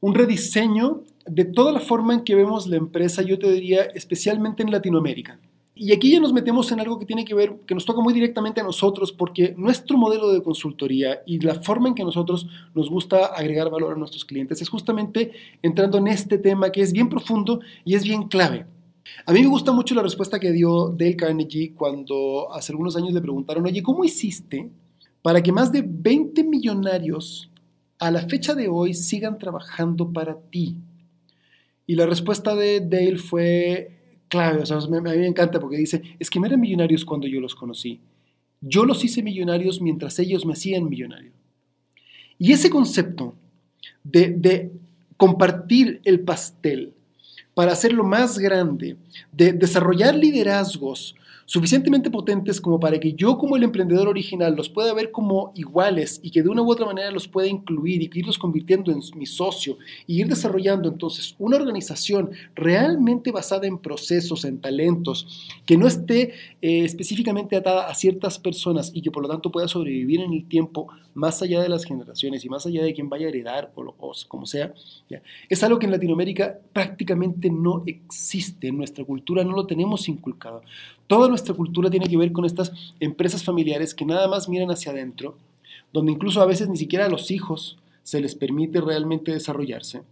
un 0.00 0.14
rediseño 0.14 1.02
de 1.26 1.44
toda 1.44 1.72
la 1.72 1.80
forma 1.80 2.14
en 2.14 2.24
que 2.24 2.34
vemos 2.34 2.66
la 2.66 2.76
empresa, 2.76 3.22
yo 3.22 3.38
te 3.38 3.50
diría, 3.52 3.82
especialmente 3.94 4.62
en 4.62 4.70
Latinoamérica. 4.70 5.38
Y 5.82 5.92
aquí 5.94 6.12
ya 6.12 6.20
nos 6.20 6.34
metemos 6.34 6.70
en 6.72 6.80
algo 6.80 6.98
que 6.98 7.06
tiene 7.06 7.24
que 7.24 7.32
ver, 7.32 7.56
que 7.66 7.74
nos 7.74 7.86
toca 7.86 8.02
muy 8.02 8.12
directamente 8.12 8.60
a 8.60 8.64
nosotros, 8.64 9.12
porque 9.12 9.54
nuestro 9.56 9.96
modelo 9.96 10.30
de 10.30 10.42
consultoría 10.42 11.22
y 11.24 11.40
la 11.40 11.54
forma 11.54 11.88
en 11.88 11.94
que 11.94 12.04
nosotros 12.04 12.46
nos 12.74 12.90
gusta 12.90 13.24
agregar 13.24 13.70
valor 13.70 13.94
a 13.94 13.96
nuestros 13.96 14.26
clientes 14.26 14.60
es 14.60 14.68
justamente 14.68 15.32
entrando 15.62 15.96
en 15.96 16.08
este 16.08 16.36
tema 16.36 16.70
que 16.70 16.82
es 16.82 16.92
bien 16.92 17.08
profundo 17.08 17.60
y 17.86 17.94
es 17.94 18.04
bien 18.04 18.28
clave. 18.28 18.66
A 19.24 19.32
mí 19.32 19.40
me 19.40 19.46
gusta 19.46 19.72
mucho 19.72 19.94
la 19.94 20.02
respuesta 20.02 20.38
que 20.38 20.52
dio 20.52 20.90
Dale 20.90 21.16
Carnegie 21.16 21.72
cuando 21.72 22.52
hace 22.52 22.72
algunos 22.72 22.94
años 22.94 23.14
le 23.14 23.22
preguntaron, 23.22 23.64
oye, 23.64 23.82
¿cómo 23.82 24.04
hiciste 24.04 24.68
para 25.22 25.42
que 25.42 25.50
más 25.50 25.72
de 25.72 25.82
20 25.82 26.44
millonarios 26.44 27.50
a 27.98 28.10
la 28.10 28.20
fecha 28.28 28.54
de 28.54 28.68
hoy 28.68 28.92
sigan 28.92 29.38
trabajando 29.38 30.12
para 30.12 30.38
ti? 30.38 30.76
Y 31.86 31.94
la 31.94 32.04
respuesta 32.04 32.54
de 32.54 32.80
Dale 32.80 33.16
fue, 33.16 33.99
clave, 34.30 34.62
o 34.62 34.66
sea, 34.66 34.78
a 34.78 34.86
mí 34.88 35.00
me 35.02 35.26
encanta 35.26 35.60
porque 35.60 35.76
dice, 35.76 36.00
es 36.18 36.30
que 36.30 36.40
no 36.40 36.46
eran 36.46 36.60
millonarios 36.60 37.04
cuando 37.04 37.26
yo 37.26 37.40
los 37.40 37.54
conocí. 37.54 38.00
Yo 38.62 38.86
los 38.86 39.04
hice 39.04 39.22
millonarios 39.22 39.82
mientras 39.82 40.18
ellos 40.18 40.46
me 40.46 40.54
hacían 40.54 40.88
millonario. 40.88 41.32
Y 42.38 42.52
ese 42.52 42.70
concepto 42.70 43.34
de, 44.02 44.30
de 44.30 44.72
compartir 45.18 46.00
el 46.04 46.20
pastel 46.20 46.94
para 47.52 47.72
hacerlo 47.72 48.04
más 48.04 48.38
grande, 48.38 48.96
de 49.32 49.52
desarrollar 49.52 50.14
liderazgos 50.14 51.14
suficientemente 51.50 52.12
potentes 52.12 52.60
como 52.60 52.78
para 52.78 53.00
que 53.00 53.12
yo 53.14 53.36
como 53.36 53.56
el 53.56 53.64
emprendedor 53.64 54.06
original 54.06 54.54
los 54.54 54.68
pueda 54.68 54.94
ver 54.94 55.10
como 55.10 55.50
iguales 55.56 56.20
y 56.22 56.30
que 56.30 56.44
de 56.44 56.48
una 56.48 56.62
u 56.62 56.70
otra 56.70 56.86
manera 56.86 57.10
los 57.10 57.26
pueda 57.26 57.48
incluir 57.48 58.00
y 58.00 58.10
irlos 58.20 58.38
convirtiendo 58.38 58.92
en 58.92 59.00
mi 59.16 59.26
socio 59.26 59.76
y 60.06 60.20
ir 60.20 60.28
desarrollando 60.28 60.88
entonces 60.88 61.34
una 61.40 61.56
organización 61.56 62.30
realmente 62.54 63.32
basada 63.32 63.66
en 63.66 63.78
procesos, 63.78 64.44
en 64.44 64.60
talentos, 64.60 65.26
que 65.66 65.76
no 65.76 65.88
esté 65.88 66.34
eh, 66.62 66.84
específicamente 66.84 67.56
atada 67.56 67.88
a 67.88 67.96
ciertas 67.96 68.38
personas 68.38 68.92
y 68.94 69.02
que 69.02 69.10
por 69.10 69.24
lo 69.24 69.28
tanto 69.28 69.50
pueda 69.50 69.66
sobrevivir 69.66 70.20
en 70.20 70.32
el 70.32 70.46
tiempo 70.46 70.86
más 71.14 71.42
allá 71.42 71.60
de 71.60 71.68
las 71.68 71.84
generaciones 71.84 72.44
y 72.44 72.48
más 72.48 72.64
allá 72.64 72.84
de 72.84 72.94
quien 72.94 73.08
vaya 73.08 73.26
a 73.26 73.30
heredar 73.30 73.72
o, 73.74 73.82
o 73.98 74.12
como 74.28 74.46
sea, 74.46 74.72
¿ya? 75.08 75.20
es 75.48 75.64
algo 75.64 75.80
que 75.80 75.86
en 75.86 75.92
Latinoamérica 75.92 76.60
prácticamente 76.72 77.50
no 77.50 77.82
existe, 77.86 78.68
en 78.68 78.76
nuestra 78.76 79.04
cultura 79.04 79.42
no 79.42 79.50
lo 79.50 79.66
tenemos 79.66 80.08
inculcado. 80.08 80.62
Toda 81.10 81.26
nuestra 81.26 81.56
cultura 81.56 81.90
tiene 81.90 82.06
que 82.06 82.16
ver 82.16 82.30
con 82.30 82.44
estas 82.44 82.70
empresas 83.00 83.42
familiares 83.42 83.96
que 83.96 84.04
nada 84.04 84.28
más 84.28 84.48
miran 84.48 84.70
hacia 84.70 84.92
adentro, 84.92 85.36
donde 85.92 86.12
incluso 86.12 86.40
a 86.40 86.46
veces 86.46 86.68
ni 86.68 86.76
siquiera 86.76 87.06
a 87.06 87.08
los 87.08 87.32
hijos 87.32 87.78
se 88.04 88.20
les 88.20 88.36
permite 88.36 88.80
realmente 88.80 89.32
desarrollarse. 89.32 90.02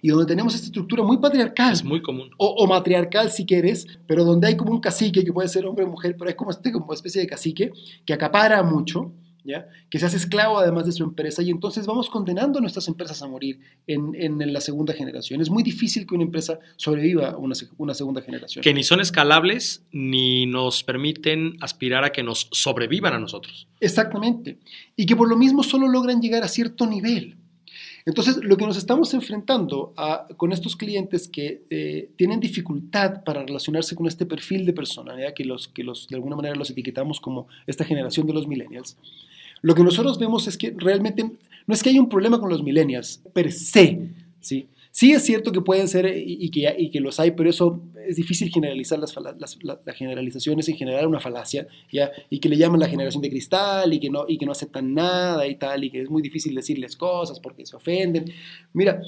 Y 0.00 0.10
donde 0.10 0.26
tenemos 0.26 0.54
esta 0.54 0.66
estructura 0.66 1.02
muy 1.02 1.18
patriarcal. 1.18 1.72
Es 1.72 1.82
muy 1.82 2.00
común. 2.02 2.30
O, 2.36 2.64
matriarcal 2.68 3.32
si 3.32 3.46
quieres, 3.46 3.88
pero 4.06 4.24
donde 4.24 4.46
hay 4.46 4.56
como 4.56 4.70
un 4.70 4.80
cacique, 4.80 5.24
que 5.24 5.32
puede 5.32 5.48
ser 5.48 5.66
hombre 5.66 5.84
o 5.84 5.88
mujer, 5.88 6.14
pero 6.16 6.28
hay 6.28 6.36
como, 6.36 6.52
este, 6.52 6.70
como 6.70 6.84
una 6.84 6.94
especie 6.94 7.20
de 7.20 7.26
cacique 7.26 7.72
que 8.06 8.12
acapara 8.12 8.62
mucho 8.62 9.10
que 9.90 9.98
se 9.98 10.06
hace 10.06 10.16
esclavo 10.16 10.58
además 10.58 10.86
de 10.86 10.92
su 10.92 11.04
empresa 11.04 11.42
y 11.42 11.50
entonces 11.50 11.86
vamos 11.86 12.10
condenando 12.10 12.58
a 12.58 12.62
nuestras 12.62 12.88
empresas 12.88 13.22
a 13.22 13.28
morir 13.28 13.60
en, 13.86 14.52
la 14.52 14.60
segunda 14.60 14.92
generación. 14.92 15.40
Es 15.40 15.50
muy 15.50 15.62
difícil 15.62 16.06
que 16.06 16.14
una 16.14 16.24
empresa 16.24 16.58
sobreviva 16.76 17.30
a 17.30 17.36
una, 17.36 17.54
una, 17.76 17.94
segunda 17.94 18.22
generación. 18.22 18.62
Que 18.62 18.74
ni 18.74 18.82
son 18.82 19.00
escalables 19.00 19.84
ni 19.92 20.46
nos 20.46 20.82
permiten 20.82 21.56
aspirar 21.60 22.04
a 22.04 22.12
que 22.12 22.22
nos 22.22 22.48
sobrevivan 22.52 23.14
a 23.14 23.18
nosotros. 23.18 23.68
Exactamente. 23.80 24.58
Y 24.96 25.06
que 25.06 25.16
por 25.16 25.28
lo 25.28 25.36
mismo 25.36 25.62
solo 25.62 25.88
logran 25.88 26.20
llegar 26.20 26.42
a 26.42 26.48
cierto 26.48 26.86
nivel. 26.86 27.36
Entonces, 28.08 28.38
lo 28.42 28.56
que 28.56 28.64
nos 28.64 28.78
estamos 28.78 29.12
enfrentando 29.12 29.92
con 30.38 30.52
estos 30.52 30.76
clientes 30.76 31.28
que 31.28 31.64
eh, 31.68 32.10
tienen 32.16 32.40
dificultad 32.40 33.22
para 33.22 33.44
relacionarse 33.44 33.94
con 33.94 34.06
este 34.06 34.24
perfil 34.24 34.64
de 34.64 34.72
persona, 34.72 35.14
que, 35.34 35.44
los, 35.44 35.68
que 35.68 35.84
los, 35.84 36.08
de 36.08 36.16
alguna 36.16 36.34
manera 36.34 36.54
los 36.54 36.70
etiquetamos 36.70 37.20
como 37.20 37.48
esta 37.66 37.84
generación 37.84 38.26
de 38.26 38.32
los 38.32 38.46
millennials, 38.46 38.96
lo 39.62 39.74
que 39.74 39.82
nosotros 39.82 40.18
vemos 40.18 40.46
es 40.46 40.56
que 40.56 40.74
realmente 40.76 41.24
no 41.66 41.74
es 41.74 41.82
que 41.82 41.90
haya 41.90 42.00
un 42.00 42.08
problema 42.08 42.40
con 42.40 42.48
los 42.48 42.62
millennials 42.62 43.22
per 43.32 43.52
se, 43.52 44.10
¿sí? 44.40 44.68
Sí 44.90 45.12
es 45.12 45.22
cierto 45.22 45.52
que 45.52 45.60
pueden 45.60 45.86
ser 45.86 46.12
y, 46.16 46.50
que, 46.50 46.74
y 46.76 46.90
que 46.90 46.98
los 46.98 47.20
hay, 47.20 47.30
pero 47.30 47.48
eso 47.48 47.82
es 48.06 48.16
difícil 48.16 48.50
generalizar 48.50 48.98
las, 48.98 49.14
las, 49.38 49.58
la, 49.62 49.92
generalización 49.92 50.58
es 50.58 50.68
en 50.68 50.76
general 50.76 51.06
una 51.06 51.20
falacia, 51.20 51.68
¿ya? 51.92 52.10
Y 52.30 52.40
que 52.40 52.48
le 52.48 52.56
llaman 52.56 52.80
la 52.80 52.88
generación 52.88 53.22
de 53.22 53.30
cristal 53.30 53.92
y 53.92 54.00
que, 54.00 54.10
no, 54.10 54.24
y 54.26 54.38
que 54.38 54.46
no 54.46 54.50
aceptan 54.50 54.94
nada 54.94 55.46
y 55.46 55.56
tal, 55.56 55.84
y 55.84 55.90
que 55.90 56.02
es 56.02 56.10
muy 56.10 56.20
difícil 56.20 56.52
decirles 56.54 56.96
cosas 56.96 57.38
porque 57.38 57.64
se 57.64 57.76
ofenden. 57.76 58.24
Mira, 58.72 59.00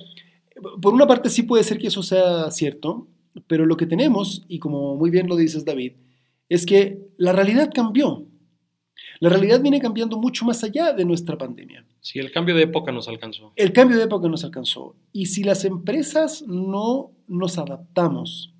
por 0.81 0.95
una 0.95 1.09
parte 1.09 1.29
sí 1.29 1.43
puede 1.43 1.65
ser 1.65 1.79
que 1.79 1.89
eso 1.89 2.05
sea 2.05 2.51
cierto, 2.51 3.09
pero 3.47 3.67
lo 3.67 3.77
que 3.77 3.87
tenemos, 3.87 4.45
y 4.47 4.59
como 4.59 4.97
muy 4.97 5.11
bien 5.11 5.27
lo 5.27 5.35
dices 5.35 5.65
David, 5.65 5.95
es 6.49 6.67
que 6.67 7.01
la 7.17 7.33
realidad 7.33 7.71
cambió. 7.75 8.27
La 9.21 9.29
realidad 9.29 9.61
viene 9.61 9.81
cambiando 9.81 10.17
mucho 10.17 10.47
más 10.47 10.65
allá 10.65 10.95
de 10.95 11.05
nuestra 11.05 11.37
pandemia. 11.37 11.85
Sí, 12.01 12.19
el 12.19 12.33
cambio 12.33 12.57
de 12.57 12.63
época 12.63 12.91
nos 12.91 13.07
alcanzó. 13.07 13.53
El 13.55 13.73
cambio 13.73 13.99
de 13.99 14.05
época 14.05 14.29
nos 14.29 14.45
alcanzó. 14.45 14.97
Y 15.13 15.27
si 15.27 15.45
las 15.45 15.67
empresas 15.67 16.43
no 16.47 17.11
nos 17.29 17.59
adaptamos 17.59 18.55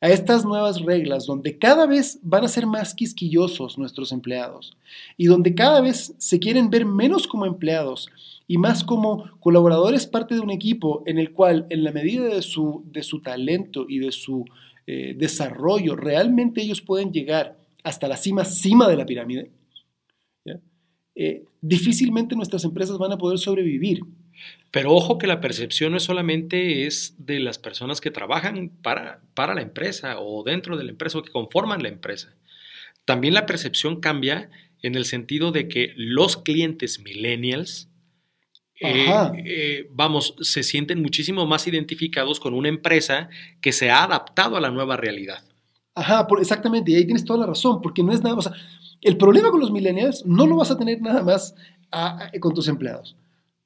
a 0.00 0.08
estas 0.08 0.46
nuevas 0.46 0.80
reglas, 0.80 1.26
donde 1.26 1.58
cada 1.58 1.86
vez 1.86 2.18
van 2.22 2.44
a 2.44 2.48
ser 2.48 2.66
más 2.66 2.94
quisquillosos 2.94 3.76
nuestros 3.76 4.12
empleados 4.12 4.74
y 5.18 5.26
donde 5.26 5.54
cada 5.54 5.82
vez 5.82 6.14
se 6.16 6.38
quieren 6.38 6.70
ver 6.70 6.86
menos 6.86 7.26
como 7.26 7.44
empleados 7.44 8.08
y 8.48 8.56
más 8.56 8.82
como 8.82 9.30
colaboradores 9.40 10.06
parte 10.06 10.34
de 10.34 10.40
un 10.40 10.50
equipo 10.50 11.02
en 11.04 11.18
el 11.18 11.32
cual, 11.32 11.66
en 11.68 11.84
la 11.84 11.92
medida 11.92 12.24
de 12.24 12.40
su, 12.40 12.82
de 12.90 13.02
su 13.02 13.20
talento 13.20 13.84
y 13.86 13.98
de 13.98 14.12
su 14.12 14.46
eh, 14.86 15.14
desarrollo, 15.16 15.94
realmente 15.94 16.62
ellos 16.62 16.80
pueden 16.80 17.12
llegar 17.12 17.58
hasta 17.84 18.08
la 18.08 18.16
cima, 18.16 18.46
cima 18.46 18.88
de 18.88 18.96
la 18.96 19.04
pirámide, 19.04 19.50
eh, 21.14 21.44
difícilmente 21.60 22.36
nuestras 22.36 22.64
empresas 22.64 22.98
van 22.98 23.12
a 23.12 23.18
poder 23.18 23.38
sobrevivir. 23.38 24.00
Pero 24.70 24.92
ojo 24.92 25.18
que 25.18 25.26
la 25.26 25.40
percepción 25.40 25.92
no 25.92 25.98
es 25.98 26.04
solamente 26.04 26.86
es 26.86 27.14
de 27.18 27.40
las 27.40 27.58
personas 27.58 28.00
que 28.00 28.10
trabajan 28.10 28.70
para, 28.82 29.20
para 29.34 29.54
la 29.54 29.62
empresa 29.62 30.20
o 30.20 30.44
dentro 30.44 30.76
de 30.76 30.84
la 30.84 30.90
empresa 30.90 31.18
o 31.18 31.22
que 31.22 31.32
conforman 31.32 31.82
la 31.82 31.88
empresa. 31.88 32.34
También 33.04 33.34
la 33.34 33.46
percepción 33.46 34.00
cambia 34.00 34.50
en 34.82 34.94
el 34.94 35.04
sentido 35.04 35.52
de 35.52 35.68
que 35.68 35.92
los 35.96 36.36
clientes 36.36 37.00
millennials, 37.00 37.88
eh, 38.80 39.06
eh, 39.44 39.88
vamos, 39.90 40.34
se 40.40 40.62
sienten 40.62 41.02
muchísimo 41.02 41.46
más 41.46 41.66
identificados 41.66 42.40
con 42.40 42.54
una 42.54 42.68
empresa 42.68 43.28
que 43.60 43.72
se 43.72 43.90
ha 43.90 44.04
adaptado 44.04 44.56
a 44.56 44.60
la 44.60 44.70
nueva 44.70 44.96
realidad. 44.96 45.44
Ajá, 45.94 46.26
exactamente, 46.40 46.92
y 46.92 46.94
ahí 46.94 47.04
tienes 47.04 47.24
toda 47.24 47.40
la 47.40 47.46
razón, 47.46 47.82
porque 47.82 48.02
no 48.02 48.12
es 48.12 48.22
nada, 48.22 48.36
o 48.36 48.42
sea, 48.42 48.52
el 49.02 49.16
problema 49.16 49.50
con 49.50 49.60
los 49.60 49.70
millennials 49.70 50.24
no 50.26 50.46
lo 50.46 50.56
vas 50.56 50.70
a 50.70 50.78
tener 50.78 51.00
nada 51.00 51.22
más 51.22 51.54
con 52.40 52.54
tus 52.54 52.68
empleados. 52.68 53.16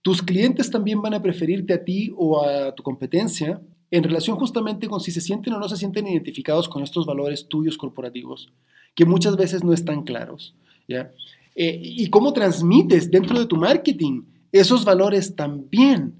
Tus 0.03 0.23
clientes 0.23 0.71
también 0.71 1.01
van 1.01 1.15
a 1.15 1.23
preferirte 1.23 1.73
a 1.73 1.85
ti 1.85 2.13
o 2.17 2.45
a 2.45 2.75
tu 2.75 2.83
competencia 2.83 3.61
en 3.91 4.03
relación 4.03 4.37
justamente 4.37 4.89
con 4.89 5.01
si 5.01 5.11
se 5.11 5.21
sienten 5.21 5.53
o 5.55 5.59
no 5.59 5.69
se 5.69 5.77
sienten 5.77 6.07
identificados 6.07 6.69
con 6.69 6.83
estos 6.83 7.07
valores 7.07 7.47
tuyos 7.49 7.79
corporativos, 7.79 8.53
que 8.95 9.05
muchas 9.05 9.37
veces 9.37 9.63
no 9.63 9.73
están 9.73 10.03
claros. 10.03 10.55
¿ya? 10.89 11.13
Eh, 11.55 11.81
y 11.81 12.11
cómo 12.11 12.33
transmites 12.33 13.11
dentro 13.11 13.39
de 13.39 13.47
tu 13.47 13.57
marketing 13.57 14.23
esos 14.51 14.85
valores 14.85 15.35
también. 15.35 16.15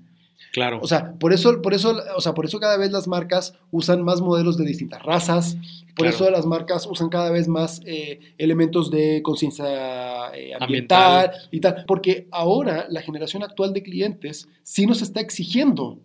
Claro. 0.55 0.79
O 0.81 0.87
sea, 0.87 1.15
por 1.19 1.33
eso, 1.33 1.61
por 1.63 1.75
eso, 1.75 2.01
o 2.17 2.21
sea, 2.21 2.33
por 2.33 2.45
eso 2.45 2.61
cada 2.61 2.77
vez 2.77 2.93
las 2.93 3.09
marcas 3.09 3.59
usan 3.73 4.05
más 4.05 4.21
modelos 4.21 4.57
de 4.57 4.65
distintas 4.65 5.03
razas, 5.03 5.57
por 5.97 6.07
eso 6.07 6.31
las 6.31 6.47
marcas 6.47 6.87
usan 6.87 7.09
cada 7.09 7.33
vez 7.33 7.49
más 7.49 7.81
eh, 7.85 8.21
elementos 8.39 8.89
de 8.89 9.21
conciencia 9.25 10.31
eh, 10.33 10.53
ambiental, 10.61 11.33
y 11.51 11.59
tal, 11.59 11.85
porque 11.89 12.29
ahora 12.31 12.87
la 12.89 13.03
generación 13.03 13.43
actual 13.43 13.73
de 13.73 13.83
clientes 13.83 14.47
sí 14.63 14.87
nos 14.87 15.03
está 15.03 15.19
exigiendo 15.19 15.99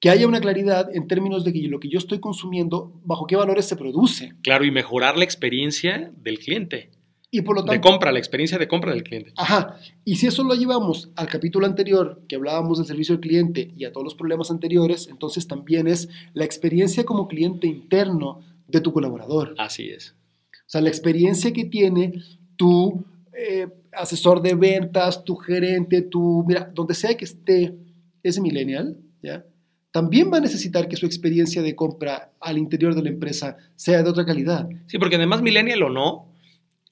que 0.00 0.08
haya 0.08 0.26
una 0.26 0.40
claridad 0.40 0.88
en 0.96 1.06
términos 1.06 1.44
de 1.44 1.52
que 1.52 1.60
lo 1.68 1.78
que 1.78 1.90
yo 1.90 1.98
estoy 1.98 2.18
consumiendo, 2.18 2.98
bajo 3.04 3.26
qué 3.26 3.36
valores 3.36 3.66
se 3.66 3.76
produce. 3.76 4.32
Claro, 4.42 4.64
y 4.64 4.70
mejorar 4.70 5.18
la 5.18 5.24
experiencia 5.24 6.10
del 6.16 6.38
cliente. 6.38 6.92
Y 7.30 7.42
por 7.42 7.56
lo 7.56 7.62
tanto, 7.62 7.72
de 7.72 7.80
compra, 7.80 8.12
la 8.12 8.18
experiencia 8.18 8.56
de 8.58 8.68
compra 8.68 8.92
del 8.92 9.02
cliente. 9.02 9.32
Ajá. 9.36 9.78
Y 10.04 10.16
si 10.16 10.26
eso 10.28 10.44
lo 10.44 10.54
llevamos 10.54 11.10
al 11.16 11.26
capítulo 11.26 11.66
anterior, 11.66 12.22
que 12.28 12.36
hablábamos 12.36 12.78
del 12.78 12.86
servicio 12.86 13.16
al 13.16 13.20
cliente 13.20 13.72
y 13.76 13.84
a 13.84 13.92
todos 13.92 14.04
los 14.04 14.14
problemas 14.14 14.50
anteriores, 14.50 15.08
entonces 15.08 15.46
también 15.46 15.88
es 15.88 16.08
la 16.34 16.44
experiencia 16.44 17.04
como 17.04 17.26
cliente 17.26 17.66
interno 17.66 18.40
de 18.68 18.80
tu 18.80 18.92
colaborador. 18.92 19.54
Así 19.58 19.90
es. 19.90 20.14
O 20.52 20.68
sea, 20.68 20.80
la 20.80 20.88
experiencia 20.88 21.52
que 21.52 21.64
tiene 21.64 22.22
tu 22.56 23.04
eh, 23.32 23.68
asesor 23.92 24.40
de 24.40 24.54
ventas, 24.54 25.24
tu 25.24 25.36
gerente, 25.36 26.02
tu, 26.02 26.44
mira, 26.46 26.70
donde 26.72 26.94
sea 26.94 27.16
que 27.16 27.24
esté 27.24 27.76
ese 28.22 28.40
millennial, 28.40 28.98
¿ya? 29.22 29.44
También 29.92 30.30
va 30.30 30.38
a 30.38 30.40
necesitar 30.40 30.88
que 30.88 30.96
su 30.96 31.06
experiencia 31.06 31.62
de 31.62 31.74
compra 31.74 32.32
al 32.40 32.58
interior 32.58 32.94
de 32.94 33.02
la 33.02 33.08
empresa 33.08 33.56
sea 33.76 34.02
de 34.02 34.10
otra 34.10 34.26
calidad. 34.26 34.68
Sí, 34.88 34.98
porque 34.98 35.16
además 35.16 35.40
millennial 35.40 35.82
o 35.84 35.88
no, 35.88 36.35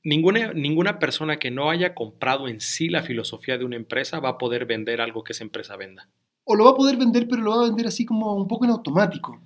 Ninguna, 0.05 0.53
ninguna 0.53 0.99
persona 0.99 1.39
que 1.39 1.51
no 1.51 1.71
haya 1.71 1.95
comprado 1.95 2.47
en 2.47 2.61
sí 2.61 2.91
la 2.91 3.03
filosofía 3.03 3.57
de 3.57 3.65
una 3.65 3.77
empresa 3.77 4.21
va 4.21 4.29
a 4.31 4.39
poder 4.39 4.67
vender 4.67 5.01
algo 5.01 5.25
que 5.25 5.33
esa 5.33 5.45
empresa 5.45 5.77
venda. 5.77 6.09
O 6.45 6.55
lo 6.55 6.65
va 6.65 6.73
a 6.73 6.77
poder 6.77 6.99
vender, 6.99 7.27
pero 7.27 7.41
lo 7.41 7.53
va 7.53 7.63
a 7.63 7.69
vender 7.69 7.87
así 7.87 8.05
como 8.05 8.35
un 8.35 8.47
poco 8.47 8.67
en 8.67 8.73
automático. 8.73 9.41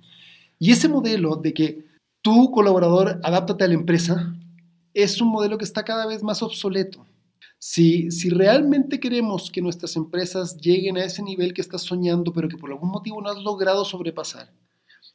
Y 0.59 0.73
ese 0.73 0.89
modelo 0.89 1.37
de 1.37 1.53
que 1.53 1.85
tu 2.21 2.51
colaborador 2.51 3.21
adáptate 3.23 3.63
a 3.63 3.67
la 3.69 3.75
empresa 3.75 4.35
es 4.93 5.21
un 5.21 5.29
modelo 5.29 5.57
que 5.57 5.63
está 5.63 5.85
cada 5.85 6.05
vez 6.05 6.23
más 6.23 6.43
obsoleto. 6.43 7.05
Si, 7.57 8.11
si 8.11 8.29
realmente 8.29 8.99
queremos 8.99 9.49
que 9.49 9.61
nuestras 9.61 9.95
empresas 9.95 10.57
lleguen 10.57 10.97
a 10.97 11.05
ese 11.05 11.23
nivel 11.23 11.53
que 11.53 11.61
estás 11.61 11.83
soñando, 11.83 12.33
pero 12.33 12.49
que 12.49 12.57
por 12.57 12.69
algún 12.69 12.89
motivo 12.89 13.21
no 13.21 13.29
has 13.29 13.37
logrado 13.37 13.85
sobrepasar, 13.85 14.51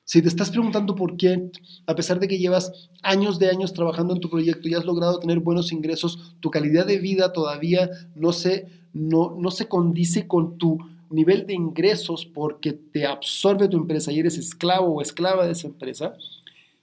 si 0.04 0.20
te 0.20 0.28
estás 0.28 0.50
preguntando 0.50 0.94
por 0.94 1.16
qué, 1.16 1.50
a 1.86 1.94
pesar 1.94 2.20
de 2.20 2.28
que 2.28 2.38
llevas 2.38 2.90
años 3.02 3.38
de 3.38 3.48
años 3.48 3.72
trabajando 3.72 4.14
en 4.14 4.20
tu 4.20 4.28
proyecto 4.28 4.68
y 4.68 4.74
has 4.74 4.84
logrado 4.84 5.18
tener 5.18 5.40
buenos 5.40 5.72
ingresos, 5.72 6.36
tu 6.40 6.50
calidad 6.50 6.86
de 6.86 6.98
vida 6.98 7.32
todavía 7.32 7.88
no 8.14 8.32
se, 8.32 8.66
no, 8.92 9.34
no 9.38 9.50
se 9.50 9.66
condice 9.66 10.28
con 10.28 10.58
tu 10.58 10.78
nivel 11.08 11.46
de 11.46 11.54
ingresos 11.54 12.26
porque 12.26 12.72
te 12.72 13.06
absorbe 13.06 13.68
tu 13.68 13.78
empresa 13.78 14.12
y 14.12 14.18
eres 14.18 14.36
esclavo 14.36 14.94
o 14.94 15.00
esclava 15.00 15.46
de 15.46 15.52
esa 15.52 15.68
empresa, 15.68 16.14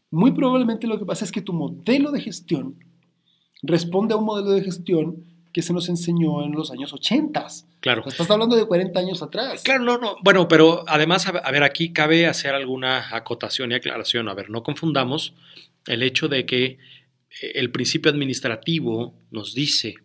muy 0.09 0.31
probablemente 0.31 0.87
lo 0.87 0.97
que 0.97 1.05
pasa 1.05 1.23
es 1.23 1.31
que 1.31 1.41
tu 1.41 1.53
modelo 1.53 2.11
de 2.11 2.21
gestión 2.21 2.75
responde 3.61 4.13
a 4.13 4.17
un 4.17 4.25
modelo 4.25 4.51
de 4.51 4.63
gestión 4.63 5.23
que 5.53 5.61
se 5.61 5.73
nos 5.73 5.89
enseñó 5.89 6.43
en 6.43 6.53
los 6.53 6.71
años 6.71 6.93
80. 6.93 7.47
Claro. 7.79 8.03
Estás 8.05 8.29
hablando 8.29 8.55
de 8.55 8.65
40 8.65 8.99
años 8.99 9.21
atrás. 9.21 9.61
Claro, 9.63 9.83
no, 9.83 9.97
no. 9.97 10.15
Bueno, 10.23 10.47
pero 10.47 10.83
además, 10.87 11.27
a 11.27 11.51
ver, 11.51 11.63
aquí 11.63 11.91
cabe 11.93 12.27
hacer 12.27 12.53
alguna 12.53 13.15
acotación 13.15 13.71
y 13.71 13.75
aclaración. 13.75 14.29
A 14.29 14.33
ver, 14.33 14.49
no 14.49 14.63
confundamos 14.63 15.33
el 15.87 16.03
hecho 16.03 16.27
de 16.27 16.45
que 16.45 16.65
eh, 16.65 16.77
el 17.55 17.71
principio 17.71 18.11
administrativo 18.11 19.13
nos 19.31 19.53
dice 19.53 19.95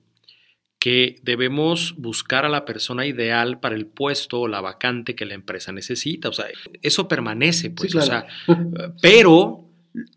que 0.78 1.16
debemos 1.22 1.94
buscar 1.96 2.44
a 2.44 2.48
la 2.48 2.64
persona 2.64 3.06
ideal 3.06 3.58
para 3.58 3.74
el 3.74 3.86
puesto 3.86 4.42
o 4.42 4.48
la 4.48 4.60
vacante 4.60 5.16
que 5.16 5.26
la 5.26 5.34
empresa 5.34 5.72
necesita. 5.72 6.28
O 6.28 6.32
sea, 6.32 6.46
eso 6.82 7.08
permanece, 7.08 7.70
pues. 7.70 7.94
o 7.94 8.02
sea, 8.02 8.26
pero 9.02 9.64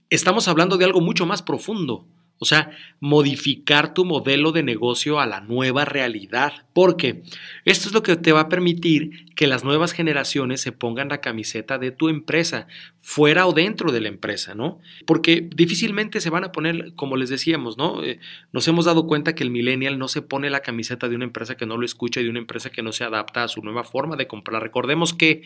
estamos 0.10 0.48
hablando 0.48 0.78
de 0.78 0.86
algo 0.86 1.02
mucho 1.02 1.26
más 1.26 1.42
profundo. 1.42 2.06
O 2.42 2.46
sea, 2.46 2.72
modificar 3.02 3.94
tu 3.94 4.06
modelo 4.06 4.54
de 4.54 4.64
negocio 4.64 5.20
a 5.20 5.26
la 5.26 5.42
nueva 5.42 5.84
realidad. 5.84 6.54
Porque 6.74 7.22
esto 7.66 7.90
es 7.90 7.94
lo 7.94 8.02
que 8.02 8.16
te 8.16 8.32
va 8.32 8.42
a 8.42 8.50
permitir 8.50 9.34
que 9.36 9.46
las 9.46 9.66
nuevas 9.66 9.92
generaciones 9.92 10.62
se 10.62 10.72
pongan 10.72 11.10
la 11.10 11.20
camiseta 11.20 11.78
de 11.78 11.92
tu 11.92 12.08
empresa, 12.08 12.68
fuera 13.02 13.46
o 13.46 13.54
dentro 13.54 13.92
de 13.92 14.02
la 14.02 14.08
empresa, 14.08 14.56
¿no? 14.56 14.80
Porque 15.06 15.50
difícilmente 15.54 16.22
se 16.22 16.30
van 16.30 16.46
a 16.46 16.52
poner, 16.52 16.94
como 16.96 17.18
les 17.18 17.30
decíamos, 17.30 17.78
¿no? 17.78 18.04
Eh, 18.04 18.20
nos 18.54 18.68
hemos 18.70 18.86
dado 18.86 19.06
cuenta 19.06 19.36
que 19.36 19.44
el 19.44 19.52
millennial 19.52 20.00
no 20.00 20.08
se 20.08 20.22
pone 20.22 20.50
la 20.50 20.62
camiseta 20.62 21.10
de 21.10 21.16
una 21.16 21.26
empresa 21.26 21.56
que 21.56 21.66
no 21.66 21.78
lo 21.78 21.86
escucha 21.86 22.22
y 22.22 22.24
de 22.24 22.30
una 22.30 22.40
empresa 22.40 22.70
que 22.70 22.84
no 22.84 22.94
se 22.94 23.04
adapta 23.04 23.44
a 23.44 23.48
su 23.50 23.62
nueva 23.62 23.84
forma 23.84 24.16
de 24.16 24.28
comprar. 24.28 24.64
Recordemos 24.64 25.14
que 25.14 25.44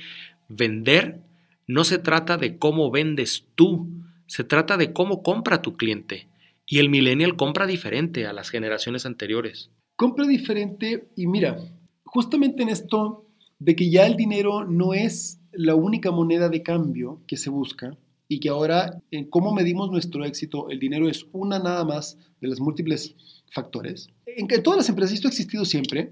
vender 0.48 1.22
no 1.66 1.84
se 1.84 1.98
trata 1.98 2.38
de 2.38 2.58
cómo 2.58 2.92
vendes 2.92 3.46
tú, 3.56 3.88
se 4.28 4.44
trata 4.44 4.78
de 4.78 4.94
cómo 4.94 5.24
compra 5.24 5.62
tu 5.62 5.78
cliente. 5.78 6.28
Y 6.74 6.80
el 6.80 6.90
millennial 6.90 7.36
compra 7.36 7.68
diferente 7.68 8.26
a 8.26 8.34
las 8.34 8.50
generaciones 8.50 9.06
anteriores. 9.06 9.70
Compra 9.96 10.26
diferente 10.26 11.08
y 11.16 11.28
mira, 11.28 11.56
justamente 12.04 12.64
en 12.64 12.70
esto 12.70 13.28
de 13.60 13.76
que 13.76 13.92
ya 13.92 14.08
el 14.08 14.16
dinero 14.16 14.66
no 14.66 14.96
es 14.96 15.40
la 15.52 15.76
única 15.76 16.10
moneda 16.10 16.50
de 16.50 16.64
cambio 16.64 17.22
que 17.28 17.38
se 17.38 17.52
busca 17.52 17.96
y 18.28 18.40
que 18.40 18.50
ahora 18.50 19.04
en 19.12 19.30
cómo 19.30 19.54
medimos 19.54 19.92
nuestro 19.92 20.26
éxito, 20.26 20.68
el 20.72 20.80
dinero 20.80 21.08
es 21.08 21.28
una 21.32 21.60
nada 21.60 21.86
más 21.86 22.18
de 22.42 22.48
los 22.48 22.60
múltiples 22.60 23.16
factores. 23.52 24.10
En 24.26 24.48
que 24.48 24.58
todas 24.58 24.78
las 24.78 24.90
empresas, 24.90 25.14
esto 25.14 25.28
ha 25.28 25.30
existido 25.30 25.66
siempre, 25.66 26.12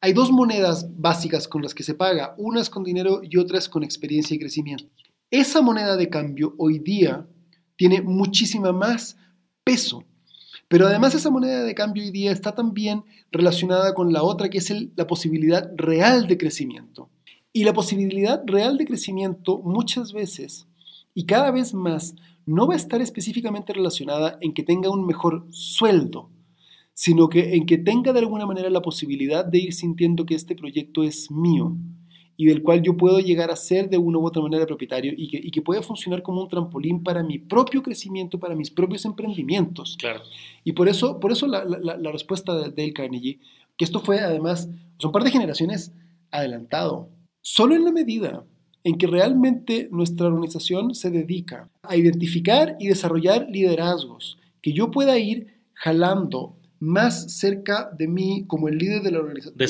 hay 0.00 0.14
dos 0.14 0.32
monedas 0.32 0.88
básicas 0.96 1.48
con 1.48 1.60
las 1.60 1.74
que 1.74 1.82
se 1.82 1.92
paga, 1.92 2.34
una 2.38 2.62
es 2.62 2.70
con 2.70 2.82
dinero 2.82 3.20
y 3.22 3.36
otra 3.36 3.58
es 3.58 3.68
con 3.68 3.84
experiencia 3.84 4.34
y 4.34 4.38
crecimiento. 4.38 4.86
Esa 5.30 5.60
moneda 5.60 5.98
de 5.98 6.08
cambio 6.08 6.54
hoy 6.56 6.78
día 6.78 7.26
tiene 7.76 8.00
muchísima 8.00 8.72
más 8.72 9.18
peso. 9.68 10.02
Pero 10.66 10.86
además 10.86 11.14
esa 11.14 11.28
moneda 11.28 11.62
de 11.62 11.74
cambio 11.74 12.02
hoy 12.02 12.10
día 12.10 12.32
está 12.32 12.54
también 12.54 13.04
relacionada 13.30 13.92
con 13.92 14.14
la 14.14 14.22
otra, 14.22 14.48
que 14.48 14.58
es 14.58 14.72
la 14.96 15.06
posibilidad 15.06 15.70
real 15.76 16.26
de 16.26 16.38
crecimiento. 16.38 17.10
Y 17.52 17.64
la 17.64 17.74
posibilidad 17.74 18.42
real 18.46 18.78
de 18.78 18.86
crecimiento 18.86 19.58
muchas 19.58 20.14
veces 20.14 20.66
y 21.12 21.26
cada 21.26 21.50
vez 21.50 21.74
más 21.74 22.14
no 22.46 22.66
va 22.66 22.74
a 22.74 22.78
estar 22.78 23.02
específicamente 23.02 23.74
relacionada 23.74 24.38
en 24.40 24.54
que 24.54 24.62
tenga 24.62 24.88
un 24.88 25.06
mejor 25.06 25.46
sueldo, 25.50 26.30
sino 26.94 27.28
que 27.28 27.54
en 27.54 27.66
que 27.66 27.76
tenga 27.76 28.14
de 28.14 28.20
alguna 28.20 28.46
manera 28.46 28.70
la 28.70 28.80
posibilidad 28.80 29.44
de 29.44 29.58
ir 29.58 29.74
sintiendo 29.74 30.24
que 30.24 30.34
este 30.34 30.54
proyecto 30.54 31.02
es 31.02 31.30
mío, 31.30 31.76
y 32.40 32.46
del 32.46 32.62
cual 32.62 32.82
yo 32.82 32.96
puedo 32.96 33.18
llegar 33.18 33.50
a 33.50 33.56
ser 33.56 33.90
de 33.90 33.98
una 33.98 34.18
u 34.18 34.24
otra 34.24 34.40
manera 34.40 34.64
propietario 34.64 35.12
y 35.14 35.28
que, 35.28 35.38
y 35.42 35.50
que 35.50 35.60
puede 35.60 35.82
funcionar 35.82 36.22
como 36.22 36.40
un 36.40 36.48
trampolín 36.48 37.02
para 37.02 37.24
mi 37.24 37.38
propio 37.38 37.82
crecimiento, 37.82 38.38
para 38.38 38.54
mis 38.54 38.70
propios 38.70 39.04
emprendimientos. 39.04 39.96
Claro. 39.98 40.22
Y 40.62 40.72
por 40.72 40.88
eso, 40.88 41.18
por 41.18 41.32
eso 41.32 41.48
la, 41.48 41.64
la, 41.64 41.96
la 41.96 42.12
respuesta 42.12 42.54
de 42.54 42.70
Dale 42.70 42.92
Carnegie, 42.92 43.40
que 43.76 43.84
esto 43.84 43.98
fue 43.98 44.20
además, 44.20 44.70
son 44.98 45.10
par 45.10 45.24
de 45.24 45.32
generaciones 45.32 45.92
adelantado, 46.30 47.08
solo 47.42 47.74
en 47.74 47.84
la 47.84 47.90
medida 47.90 48.44
en 48.84 48.98
que 48.98 49.08
realmente 49.08 49.88
nuestra 49.90 50.28
organización 50.28 50.94
se 50.94 51.10
dedica 51.10 51.68
a 51.82 51.96
identificar 51.96 52.76
y 52.78 52.86
desarrollar 52.86 53.48
liderazgos, 53.50 54.38
que 54.62 54.72
yo 54.72 54.92
pueda 54.92 55.18
ir 55.18 55.58
jalando 55.74 56.54
más 56.80 57.32
cerca 57.38 57.90
de 57.98 58.06
mí 58.06 58.44
como 58.46 58.68
el 58.68 58.78
líder 58.78 59.02
de 59.02 59.10
la, 59.10 59.18
organiza- 59.18 59.52
de 59.52 59.64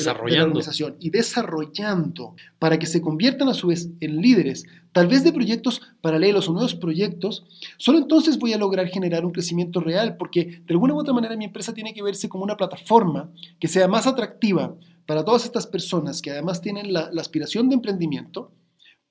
organización 0.59 0.95
y 0.99 1.09
desarrollando 1.09 2.35
para 2.59 2.77
que 2.77 2.85
se 2.85 3.01
conviertan 3.01 3.49
a 3.49 3.53
su 3.53 3.67
vez 3.67 3.89
en 3.99 4.21
líderes, 4.21 4.65
tal 4.91 5.07
vez 5.07 5.23
de 5.23 5.33
proyectos 5.33 5.81
paralelos 6.01 6.47
o 6.49 6.53
nuevos 6.53 6.75
proyectos, 6.75 7.45
solo 7.77 7.97
entonces 7.97 8.37
voy 8.37 8.53
a 8.53 8.57
lograr 8.57 8.87
generar 8.87 9.25
un 9.25 9.31
crecimiento 9.31 9.79
real, 9.79 10.17
porque 10.17 10.61
de 10.65 10.73
alguna 10.73 10.93
u 10.93 10.99
otra 10.99 11.13
manera 11.13 11.35
mi 11.35 11.45
empresa 11.45 11.73
tiene 11.73 11.93
que 11.93 12.03
verse 12.03 12.29
como 12.29 12.43
una 12.43 12.57
plataforma 12.57 13.29
que 13.59 13.67
sea 13.67 13.87
más 13.87 14.05
atractiva 14.07 14.75
para 15.05 15.25
todas 15.25 15.45
estas 15.45 15.65
personas 15.65 16.21
que 16.21 16.29
además 16.31 16.61
tienen 16.61 16.93
la, 16.93 17.09
la 17.11 17.21
aspiración 17.21 17.69
de 17.69 17.75
emprendimiento, 17.75 18.51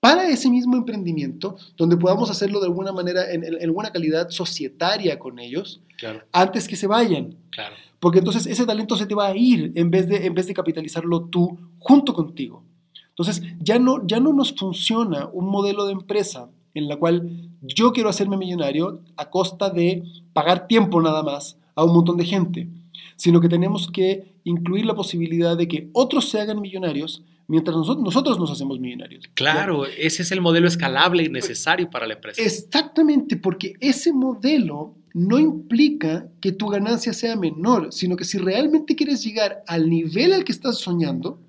para 0.00 0.28
ese 0.28 0.48
mismo 0.50 0.76
emprendimiento, 0.76 1.56
donde 1.76 1.96
podamos 1.96 2.30
hacerlo 2.30 2.60
de 2.60 2.66
alguna 2.66 2.92
manera 2.92 3.32
en, 3.32 3.44
en- 3.44 3.54
en 3.54 3.62
alguna 3.64 3.90
calidad 3.90 4.30
societaria 4.30 5.18
con 5.18 5.38
ellos, 5.38 5.80
Claro, 5.98 6.20
antes 6.32 6.68
que 6.68 6.76
se 6.76 6.86
vayan. 6.86 7.34
claro. 7.50 7.74
Porque 7.98 8.20
entonces 8.20 8.46
ese 8.46 8.64
talento 8.64 8.96
se 8.96 9.06
te 9.06 9.14
va 9.16 9.26
a 9.26 9.36
ir 9.36 9.72
en 9.74 9.90
vez 9.90 10.08
de, 10.08 10.24
en 10.26 10.32
vez 10.34 10.46
de 10.46 10.54
capitalizarlo 10.54 11.22
tú 11.24 11.58
junto 11.80 12.14
contigo. 12.14 12.62
Entonces 13.08 13.42
ya 13.58 13.80
no, 13.80 14.06
ya 14.06 14.20
no 14.20 14.32
nos 14.32 14.52
funciona 14.54 15.26
un 15.32 15.46
modelo 15.50 15.84
de 15.86 15.94
empresa 15.94 16.48
en 16.74 16.86
la 16.86 16.94
cual 16.96 17.50
yo 17.62 17.90
quiero 17.92 18.08
hacerme 18.08 18.36
millonario 18.36 19.00
a 19.16 19.28
costa 19.30 19.70
de 19.70 20.04
pagar 20.32 20.68
tiempo 20.68 21.00
nada 21.02 21.24
más 21.24 21.56
a 21.74 21.82
un 21.82 21.92
montón 21.92 22.16
de 22.16 22.24
gente, 22.24 22.68
sino 23.18 23.40
que 23.40 23.48
tenemos 23.48 23.90
que 23.92 24.36
incluir 24.44 24.86
la 24.86 24.94
posibilidad 24.94 25.56
de 25.56 25.66
que 25.66 25.90
otros 25.92 26.30
se 26.30 26.40
hagan 26.40 26.60
millonarios 26.60 27.24
mientras 27.48 27.76
nosotros, 27.76 28.04
nosotros 28.04 28.38
nos 28.38 28.50
hacemos 28.50 28.78
millonarios. 28.78 29.24
Claro, 29.34 29.86
ese 29.86 30.22
es 30.22 30.30
el 30.30 30.40
modelo 30.40 30.68
escalable 30.68 31.24
y 31.24 31.28
necesario 31.28 31.90
para 31.90 32.06
la 32.06 32.14
empresa. 32.14 32.40
Exactamente, 32.40 33.36
porque 33.36 33.74
ese 33.80 34.12
modelo 34.12 34.94
no 35.14 35.38
implica 35.38 36.28
que 36.40 36.52
tu 36.52 36.68
ganancia 36.68 37.12
sea 37.12 37.34
menor, 37.34 37.92
sino 37.92 38.14
que 38.14 38.24
si 38.24 38.38
realmente 38.38 38.94
quieres 38.94 39.24
llegar 39.24 39.64
al 39.66 39.90
nivel 39.90 40.32
al 40.32 40.44
que 40.44 40.52
estás 40.52 40.78
soñando, 40.78 41.40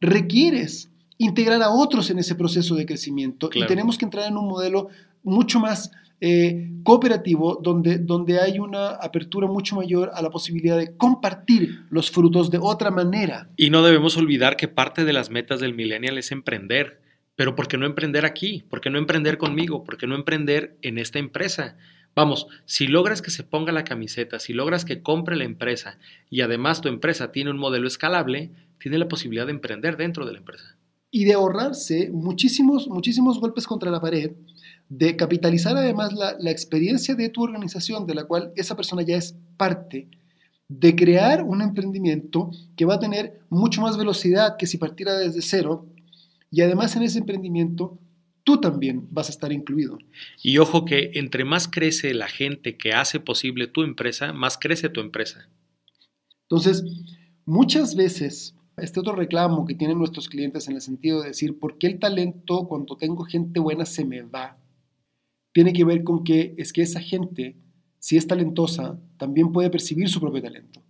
requieres 0.00 0.90
integrar 1.18 1.62
a 1.62 1.70
otros 1.70 2.10
en 2.10 2.18
ese 2.18 2.34
proceso 2.34 2.74
de 2.74 2.86
crecimiento 2.86 3.50
Claro. 3.50 3.66
y 3.66 3.68
tenemos 3.68 3.96
que 3.98 4.04
entrar 4.04 4.26
en 4.26 4.36
un 4.36 4.48
modelo 4.48 4.88
mucho 5.22 5.60
más 5.60 5.90
eh, 6.24 6.70
cooperativo 6.84 7.60
donde, 7.60 7.98
donde 7.98 8.40
hay 8.40 8.60
una 8.60 8.90
apertura 8.90 9.48
mucho 9.48 9.74
mayor 9.74 10.12
a 10.14 10.22
la 10.22 10.30
posibilidad 10.30 10.78
de 10.78 10.96
compartir 10.96 11.80
los 11.90 12.12
frutos 12.12 12.48
de 12.48 12.58
otra 12.60 12.92
manera. 12.92 13.50
Y 13.56 13.70
no 13.70 13.82
debemos 13.82 14.16
olvidar 14.16 14.56
que 14.56 14.68
parte 14.68 15.04
de 15.04 15.12
las 15.12 15.30
metas 15.30 15.58
del 15.58 15.74
millennial 15.74 16.18
es 16.18 16.30
emprender. 16.30 17.00
Pero 17.34 17.56
¿por 17.56 17.66
qué 17.66 17.76
no 17.76 17.86
emprender 17.86 18.24
aquí? 18.24 18.62
¿Por 18.70 18.80
qué 18.80 18.88
no 18.88 18.98
emprender 18.98 19.36
conmigo? 19.36 19.82
¿Por 19.82 19.96
qué 19.96 20.06
no 20.06 20.14
emprender 20.14 20.76
en 20.82 20.98
esta 20.98 21.18
empresa? 21.18 21.76
Vamos, 22.14 22.46
si 22.66 22.86
logras 22.86 23.20
que 23.20 23.32
se 23.32 23.42
ponga 23.42 23.72
la 23.72 23.82
camiseta, 23.82 24.38
si 24.38 24.52
logras 24.52 24.84
que 24.84 25.02
compre 25.02 25.34
la 25.34 25.44
empresa 25.44 25.98
y 26.30 26.42
además 26.42 26.82
tu 26.82 26.88
empresa 26.88 27.32
tiene 27.32 27.50
un 27.50 27.58
modelo 27.58 27.88
escalable, 27.88 28.52
tiene 28.78 28.98
la 28.98 29.08
posibilidad 29.08 29.46
de 29.46 29.52
emprender 29.52 29.96
dentro 29.96 30.24
de 30.24 30.32
la 30.32 30.38
empresa. 30.38 30.76
y 31.14 31.24
de 31.24 31.34
ahorrarse 31.34 32.10
muchísimos, 32.10 32.88
muchísimos 32.88 33.38
golpes 33.38 33.66
contra 33.66 33.90
la 33.90 34.00
pared, 34.00 34.32
de 34.98 35.16
capitalizar 35.16 35.74
además 35.74 36.12
la, 36.12 36.36
la 36.38 36.50
experiencia 36.50 37.14
de 37.14 37.30
tu 37.30 37.42
organización, 37.42 38.06
de 38.06 38.14
la 38.14 38.24
cual 38.24 38.52
esa 38.56 38.76
persona 38.76 39.00
ya 39.00 39.16
es 39.16 39.34
parte, 39.56 40.08
de 40.68 40.94
crear 40.94 41.42
un 41.42 41.62
emprendimiento 41.62 42.50
que 42.76 42.84
va 42.84 42.94
a 42.94 43.00
tener 43.00 43.40
mucho 43.48 43.80
más 43.80 43.96
velocidad 43.96 44.56
que 44.58 44.66
si 44.66 44.76
partiera 44.76 45.16
desde 45.16 45.40
cero, 45.40 45.86
y 46.50 46.60
además 46.60 46.94
en 46.94 47.04
ese 47.04 47.20
emprendimiento 47.20 47.98
tú 48.44 48.60
también 48.60 49.08
vas 49.10 49.28
a 49.28 49.32
estar 49.32 49.50
incluido. 49.50 49.96
Y 50.42 50.58
ojo 50.58 50.84
que 50.84 51.12
entre 51.14 51.46
más 51.46 51.68
crece 51.68 52.12
la 52.12 52.28
gente 52.28 52.76
que 52.76 52.92
hace 52.92 53.18
posible 53.18 53.68
tu 53.68 53.84
empresa, 53.84 54.34
más 54.34 54.58
crece 54.58 54.90
tu 54.90 55.00
empresa. 55.00 55.48
Entonces, 56.42 56.84
muchas 57.46 57.96
veces 57.96 58.54
este 58.76 59.00
otro 59.00 59.14
reclamo 59.14 59.64
que 59.64 59.74
tienen 59.74 59.96
nuestros 59.96 60.28
clientes 60.28 60.68
en 60.68 60.74
el 60.74 60.82
sentido 60.82 61.22
de 61.22 61.28
decir, 61.28 61.58
¿por 61.58 61.78
qué 61.78 61.86
el 61.86 61.98
talento 61.98 62.66
cuando 62.68 62.98
tengo 62.98 63.24
gente 63.24 63.58
buena 63.58 63.86
se 63.86 64.04
me 64.04 64.20
va? 64.20 64.58
Tiene 65.52 65.72
que 65.72 65.84
ver 65.84 66.02
con 66.02 66.24
que 66.24 66.54
es 66.56 66.72
que 66.72 66.82
esa 66.82 67.00
gente, 67.00 67.56
si 67.98 68.16
es 68.16 68.26
talentosa, 68.26 68.98
también 69.18 69.52
puede 69.52 69.70
percibir 69.70 70.08
su 70.08 70.20
propio 70.20 70.42
talento. 70.42 70.82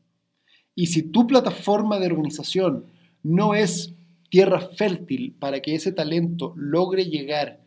Y 0.75 0.87
si 0.87 1.03
tu 1.03 1.27
plataforma 1.27 1.98
de 1.98 2.07
organización 2.07 2.87
no 3.22 3.55
es 3.55 3.94
tierra 4.31 4.61
fértil 4.61 5.37
para 5.38 5.61
que 5.61 5.75
ese 5.75 5.92
talento 5.92 6.55
logre 6.57 7.05
llegar 7.05 7.61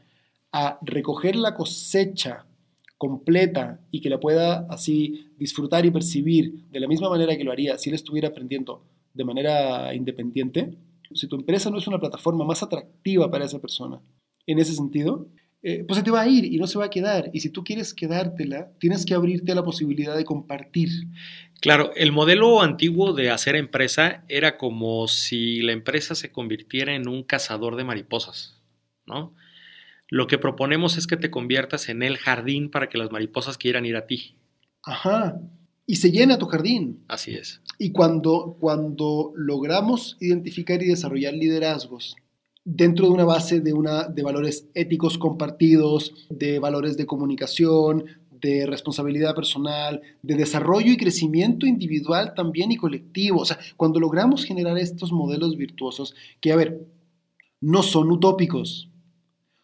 a 0.51 0.79
recoger 0.81 1.35
la 1.35 1.53
cosecha 1.53 2.45
completa 2.97 3.81
y 3.91 4.01
que 4.01 4.09
la 4.09 4.19
pueda 4.19 4.65
así 4.69 5.27
disfrutar 5.37 5.85
y 5.85 5.91
percibir 5.91 6.65
de 6.71 6.79
la 6.79 6.87
misma 6.87 7.09
manera 7.09 7.37
que 7.37 7.43
lo 7.43 7.51
haría 7.51 7.77
si 7.77 7.89
él 7.89 7.95
estuviera 7.95 8.29
aprendiendo 8.29 8.83
de 9.13 9.23
manera 9.23 9.93
independiente, 9.93 10.77
si 11.13 11.27
tu 11.27 11.35
empresa 11.35 11.69
no 11.69 11.77
es 11.77 11.87
una 11.87 11.99
plataforma 11.99 12.45
más 12.45 12.63
atractiva 12.63 13.29
para 13.29 13.45
esa 13.45 13.59
persona, 13.59 14.01
en 14.47 14.59
ese 14.59 14.73
sentido, 14.73 15.27
eh, 15.67 15.83
pues 15.83 15.97
se 15.97 16.03
te 16.03 16.11
va 16.11 16.21
a 16.21 16.27
ir 16.27 16.45
y 16.45 16.59
no 16.59 16.67
se 16.67 16.77
va 16.77 16.85
a 16.85 16.89
quedar. 16.91 17.31
Y 17.33 17.39
si 17.39 17.49
tú 17.49 17.63
quieres 17.63 17.95
quedártela, 17.95 18.69
tienes 18.77 19.03
que 19.03 19.15
abrirte 19.15 19.51
a 19.51 19.55
la 19.55 19.63
posibilidad 19.63 20.15
de 20.15 20.23
compartir. 20.23 20.89
Claro, 21.59 21.91
el 21.95 22.11
modelo 22.11 22.61
antiguo 22.61 23.13
de 23.13 23.31
hacer 23.31 23.55
empresa 23.55 24.23
era 24.27 24.57
como 24.57 25.07
si 25.07 25.63
la 25.63 25.71
empresa 25.71 26.13
se 26.13 26.31
convirtiera 26.31 26.93
en 26.93 27.07
un 27.07 27.23
cazador 27.23 27.77
de 27.77 27.83
mariposas, 27.83 28.61
¿no? 29.07 29.33
Lo 30.07 30.27
que 30.27 30.37
proponemos 30.37 30.97
es 30.97 31.07
que 31.07 31.17
te 31.17 31.31
conviertas 31.31 31.89
en 31.89 32.03
el 32.03 32.17
jardín 32.17 32.69
para 32.69 32.87
que 32.87 32.99
las 32.99 33.11
mariposas 33.11 33.57
quieran 33.57 33.87
ir 33.87 33.95
a 33.95 34.05
ti. 34.05 34.35
Ajá. 34.83 35.41
Y 35.87 35.95
se 35.95 36.11
llena 36.11 36.37
tu 36.37 36.45
jardín. 36.45 37.03
Así 37.07 37.33
es. 37.33 37.63
Y 37.79 37.91
cuando, 37.91 38.55
cuando 38.59 39.33
logramos 39.35 40.15
identificar 40.19 40.83
y 40.83 40.85
desarrollar 40.85 41.33
liderazgos 41.33 42.15
dentro 42.65 43.05
de 43.05 43.13
una 43.13 43.25
base 43.25 43.61
de, 43.61 43.73
una, 43.73 44.09
de 44.09 44.23
valores 44.23 44.67
éticos 44.73 45.17
compartidos, 45.17 46.27
de 46.29 46.57
valores 46.59 46.97
de 46.97 47.05
comunicación, 47.05 48.05
de 48.31 48.65
responsabilidad 48.65 49.35
personal, 49.35 50.01
de 50.21 50.35
desarrollo 50.35 50.91
y 50.91 50.97
crecimiento 50.97 51.67
individual 51.67 52.33
también 52.35 52.71
y 52.71 52.77
colectivo. 52.77 53.41
O 53.41 53.45
sea, 53.45 53.59
cuando 53.77 53.99
logramos 53.99 54.43
generar 54.43 54.77
estos 54.77 55.11
modelos 55.11 55.55
virtuosos, 55.57 56.15
que 56.41 56.51
a 56.51 56.55
ver, 56.55 56.87
no 57.61 57.83
son 57.83 58.11
utópicos, 58.11 58.89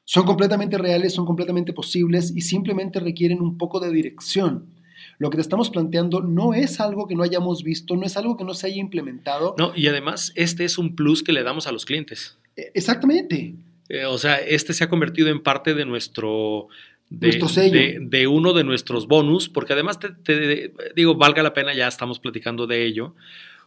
son 0.06 0.26
completamente 0.26 0.78
reales, 0.78 1.14
son 1.14 1.26
completamente 1.26 1.74
posibles 1.74 2.32
y 2.36 2.42
simplemente 2.42 3.00
requieren 3.00 3.42
un 3.42 3.58
poco 3.58 3.80
de 3.80 3.92
dirección. 3.92 4.76
Lo 5.18 5.30
que 5.30 5.38
te 5.38 5.42
estamos 5.42 5.70
planteando 5.70 6.22
no 6.22 6.54
es 6.54 6.80
algo 6.80 7.08
que 7.08 7.16
no 7.16 7.24
hayamos 7.24 7.64
visto, 7.64 7.96
no 7.96 8.06
es 8.06 8.18
algo 8.18 8.38
que 8.38 8.44
no 8.44 8.54
se 8.54 8.68
haya 8.68 8.78
implementado. 8.78 9.56
No, 9.58 9.72
y 9.76 9.88
además, 9.88 10.32
este 10.36 10.66
es 10.66 10.78
un 10.78 10.96
plus 10.96 11.24
que 11.24 11.32
le 11.32 11.44
damos 11.44 11.66
a 11.66 11.72
los 11.72 11.86
clientes. 11.86 12.38
Eh, 12.62 12.72
Exactamente. 12.74 13.56
Eh, 13.90 14.06
o 14.06 14.18
sea, 14.18 14.36
este 14.38 14.74
se 14.74 14.84
ha 14.84 14.90
convertido 14.90 15.30
en 15.30 15.42
parte 15.44 15.74
de 15.74 15.86
nuestro. 15.86 16.68
De, 17.10 17.28
Nuestro 17.28 17.50
sello. 17.50 17.74
de- 17.74 17.98
de 18.00 18.28
uno 18.28 18.54
de 18.54 18.64
nuestros 18.64 19.06
bonus, 19.06 19.50
porque 19.50 19.74
además 19.74 20.00
te, 20.00 20.12
te- 20.12 20.74
digo, 20.96 21.16
valga 21.16 21.44
la 21.44 21.54
pena, 21.54 21.74
ya 21.74 21.90
estamos 21.90 22.20
platicando 22.20 22.68
de 22.68 22.86
ello. 22.86 23.16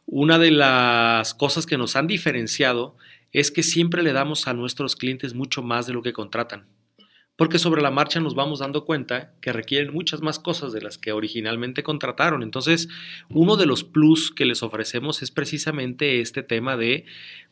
Una 0.06 0.38
de 0.38 0.50
las 0.50 1.34
cosas 1.34 1.66
que 1.66 1.76
nos 1.76 1.94
han 1.94 2.06
diferenciado 2.06 2.96
es 3.32 3.50
que 3.50 3.62
siempre 3.62 4.02
le 4.02 4.12
damos 4.14 4.48
a 4.48 4.54
nuestros 4.54 4.96
clientes 4.96 5.34
mucho 5.34 5.62
más 5.62 5.86
de 5.86 5.92
lo 5.92 6.00
que 6.02 6.14
contratan. 6.14 6.64
Porque 7.36 7.58
sobre 7.58 7.82
la 7.82 7.90
marcha 7.90 8.18
nos 8.20 8.34
vamos 8.34 8.60
dando 8.60 8.86
cuenta 8.86 9.32
que 9.42 9.52
requieren 9.52 9.92
muchas 9.92 10.22
más 10.22 10.38
cosas 10.38 10.72
de 10.72 10.80
las 10.80 10.96
que 10.96 11.12
originalmente 11.12 11.82
contrataron. 11.82 12.42
Entonces, 12.42 12.88
uno 13.28 13.56
de 13.56 13.66
los 13.66 13.84
plus 13.84 14.30
que 14.30 14.46
les 14.46 14.62
ofrecemos 14.62 15.20
es 15.22 15.30
precisamente 15.30 16.20
este 16.20 16.42
tema 16.42 16.76
de 16.78 17.04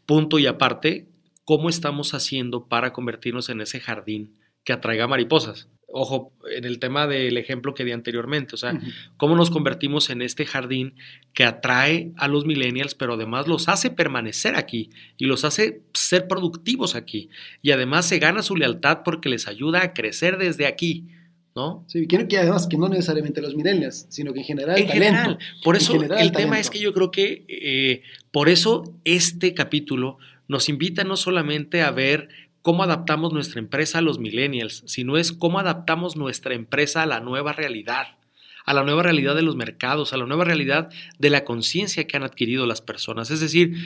punto 0.06 0.38
y 0.38 0.46
aparte, 0.46 1.06
cómo 1.44 1.68
estamos 1.68 2.14
haciendo 2.14 2.68
para 2.68 2.92
convertirnos 2.92 3.48
en 3.48 3.60
ese 3.60 3.80
jardín 3.80 4.36
que 4.64 4.72
atraiga 4.72 5.08
mariposas. 5.08 5.68
Ojo, 5.94 6.32
en 6.50 6.64
el 6.64 6.78
tema 6.78 7.06
del 7.06 7.36
ejemplo 7.36 7.74
que 7.74 7.84
di 7.84 7.92
anteriormente, 7.92 8.54
o 8.54 8.58
sea, 8.58 8.80
cómo 9.18 9.36
nos 9.36 9.50
convertimos 9.50 10.08
en 10.08 10.22
este 10.22 10.46
jardín 10.46 10.94
que 11.34 11.44
atrae 11.44 12.12
a 12.16 12.28
los 12.28 12.46
millennials, 12.46 12.94
pero 12.94 13.14
además 13.14 13.46
los 13.46 13.68
hace 13.68 13.90
permanecer 13.90 14.56
aquí 14.56 14.88
y 15.18 15.26
los 15.26 15.44
hace 15.44 15.82
ser 15.92 16.28
productivos 16.28 16.94
aquí. 16.94 17.28
Y 17.60 17.72
además 17.72 18.06
se 18.06 18.18
gana 18.18 18.42
su 18.42 18.56
lealtad 18.56 19.00
porque 19.04 19.28
les 19.28 19.48
ayuda 19.48 19.82
a 19.82 19.92
crecer 19.92 20.38
desde 20.38 20.64
aquí, 20.64 21.08
¿no? 21.54 21.84
Sí, 21.88 22.06
que, 22.06 22.26
que 22.26 22.38
además 22.38 22.66
que 22.68 22.78
no 22.78 22.88
necesariamente 22.88 23.42
los 23.42 23.54
millennials, 23.54 24.06
sino 24.08 24.32
que 24.32 24.40
en 24.40 24.46
general 24.46 24.78
en 24.78 24.86
talento. 24.86 25.04
general. 25.04 25.38
Por 25.62 25.76
En 25.76 25.82
eso 25.82 25.92
general, 25.92 26.20
el 26.20 26.32
tema 26.32 26.58
es 26.58 26.70
que 26.70 26.78
yo 26.78 26.94
creo 26.94 27.10
que 27.10 27.44
eh, 27.48 28.02
por 28.30 28.48
eso 28.48 28.84
este 29.04 29.52
capítulo 29.52 30.16
nos 30.52 30.68
invita 30.68 31.02
no 31.02 31.16
solamente 31.16 31.80
a 31.80 31.90
ver 31.90 32.28
cómo 32.60 32.82
adaptamos 32.82 33.32
nuestra 33.32 33.58
empresa 33.58 33.98
a 33.98 34.02
los 34.02 34.18
millennials, 34.18 34.84
sino 34.86 35.16
es 35.16 35.32
cómo 35.32 35.58
adaptamos 35.58 36.14
nuestra 36.14 36.54
empresa 36.54 37.02
a 37.02 37.06
la 37.06 37.20
nueva 37.20 37.54
realidad, 37.54 38.18
a 38.66 38.74
la 38.74 38.84
nueva 38.84 39.02
realidad 39.02 39.34
de 39.34 39.40
los 39.40 39.56
mercados, 39.56 40.12
a 40.12 40.18
la 40.18 40.26
nueva 40.26 40.44
realidad 40.44 40.90
de 41.18 41.30
la 41.30 41.44
conciencia 41.44 42.06
que 42.06 42.18
han 42.18 42.22
adquirido 42.22 42.66
las 42.66 42.82
personas. 42.82 43.30
Es 43.30 43.40
decir, 43.40 43.76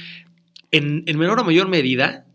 en, 0.73 1.05
en 1.07 1.19
menor 1.19 1.39
o 1.39 1.45
mayor 1.45 1.69
medida, 1.69 2.27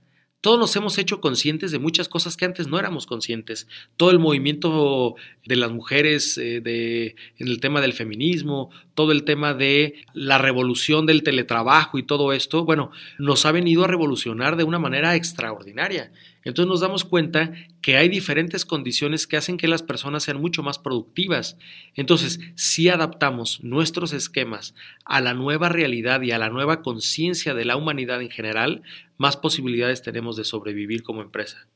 todos 0.42 0.58
nos 0.58 0.76
hemos 0.76 0.98
hecho 0.98 1.22
conscientes 1.22 1.72
de 1.72 1.78
muchas 1.78 2.10
cosas 2.10 2.36
que 2.36 2.46
antes 2.46 2.68
no 2.68 2.80
éramos 2.80 3.06
conscientes. 3.06 3.68
Todo 3.96 4.10
el 4.10 4.18
movimiento 4.18 5.16
de 5.46 5.56
las 5.56 5.72
mujeres 5.72 6.36
eh, 6.40 6.62
de, 6.62 7.16
en 7.38 7.48
el 7.48 7.60
tema 7.60 7.80
del 7.80 7.94
feminismo, 7.94 8.72
todo 8.96 9.12
el 9.12 9.24
tema 9.24 9.54
de 9.54 9.94
la 10.14 10.40
revolución 10.40 11.06
del 11.06 11.22
teletrabajo 11.22 12.00
y 12.00 12.04
todo 12.04 12.34
esto, 12.34 12.66
bueno, 12.66 12.92
nos 13.20 13.46
ha 13.46 13.52
venido 13.52 13.84
a 13.84 13.88
revolucionar 13.88 14.58
de 14.58 14.64
una 14.64 14.80
manera 14.80 15.16
extraordinaria. 15.16 16.12
Entonces 16.44 16.70
nos 16.70 16.82
damos 16.82 17.06
cuenta 17.06 17.54
que 17.82 17.98
hay 17.98 18.10
diferentes 18.10 18.66
condiciones 18.66 19.28
que 19.28 19.38
hacen 19.38 19.58
que 19.58 19.68
las 19.68 19.84
personas 19.84 20.24
sean 20.24 20.42
mucho 20.42 20.64
más 20.64 20.80
productivas. 20.80 21.58
Entonces, 21.96 22.40
si 22.56 22.90
adaptamos 22.90 23.64
nuestros 23.64 24.14
esquemas 24.14 24.74
a 25.06 25.22
la 25.22 25.34
nueva 25.34 25.70
realidad 25.70 26.22
y 26.22 26.32
a 26.32 26.40
la 26.40 26.50
nueva 26.50 26.82
conciencia 26.82 27.54
de 27.54 27.66
la 27.66 27.78
humanidad 27.78 28.22
en 28.22 28.30
general, 28.30 28.82
más 29.18 29.38
posibilidades 29.38 30.02
tenemos 30.02 30.36
de 30.36 30.44
sobrevivir 30.44 31.04
como 31.04 31.22
empresa. 31.22 31.68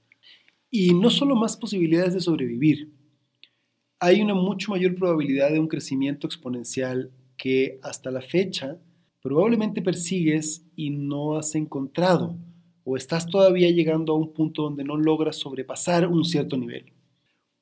Y 0.71 0.93
no 0.93 1.09
solo 1.09 1.35
más 1.35 1.57
posibilidades 1.57 2.13
de 2.13 2.21
sobrevivir, 2.21 2.89
hay 3.99 4.21
una 4.21 4.33
mucho 4.33 4.71
mayor 4.71 4.95
probabilidad 4.95 5.51
de 5.51 5.59
un 5.59 5.67
crecimiento 5.67 6.27
exponencial 6.27 7.11
que 7.37 7.79
hasta 7.81 8.11
la 8.11 8.21
fecha 8.21 8.77
probablemente 9.21 9.81
persigues 9.81 10.65
y 10.75 10.89
no 10.89 11.37
has 11.37 11.55
encontrado 11.55 12.37
o 12.85 12.95
estás 12.95 13.25
todavía 13.25 13.69
llegando 13.71 14.13
a 14.13 14.17
un 14.17 14.31
punto 14.31 14.61
donde 14.61 14.83
no 14.83 14.95
logras 14.95 15.37
sobrepasar 15.37 16.07
un 16.07 16.23
cierto 16.23 16.55
nivel. 16.55 16.93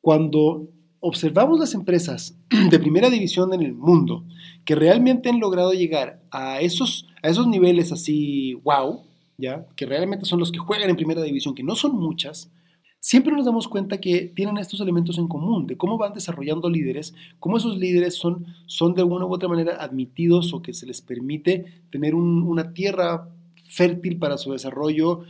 Cuando 0.01 0.69
observamos 0.99 1.59
las 1.59 1.73
empresas 1.73 2.37
de 2.69 2.79
primera 2.79 3.09
división 3.09 3.53
en 3.53 3.61
el 3.61 3.73
mundo 3.73 4.25
que 4.65 4.75
realmente 4.75 5.29
han 5.29 5.39
logrado 5.39 5.73
llegar 5.73 6.21
a 6.29 6.59
esos, 6.59 7.07
a 7.23 7.29
esos 7.29 7.47
niveles 7.47 7.91
así, 7.91 8.53
wow, 8.63 9.01
¿ya? 9.37 9.65
que 9.75 9.85
realmente 9.85 10.25
son 10.25 10.39
los 10.39 10.51
que 10.51 10.59
juegan 10.59 10.89
en 10.89 10.95
primera 10.95 11.23
división, 11.23 11.55
que 11.55 11.63
no 11.63 11.75
son 11.75 11.95
muchas, 11.97 12.51
siempre 12.99 13.33
nos 13.33 13.45
damos 13.45 13.67
cuenta 13.67 13.99
que 13.99 14.31
tienen 14.33 14.57
estos 14.57 14.79
elementos 14.79 15.17
en 15.17 15.27
común, 15.27 15.67
de 15.67 15.75
cómo 15.75 15.97
van 15.97 16.13
desarrollando 16.13 16.69
líderes, 16.69 17.13
cómo 17.39 17.57
esos 17.57 17.77
líderes 17.77 18.15
son, 18.15 18.45
son 18.65 18.93
de 18.93 19.01
alguna 19.01 19.25
u 19.25 19.33
otra 19.33 19.49
manera 19.49 19.75
admitidos 19.81 20.53
o 20.53 20.61
que 20.61 20.73
se 20.73 20.85
les 20.85 21.01
permite 21.01 21.83
tener 21.91 22.15
una 22.15 22.73
tierra 22.73 23.29
fértil 23.73 24.17
para 24.17 24.37
su 24.37 24.51
desarrollo, 24.51 25.23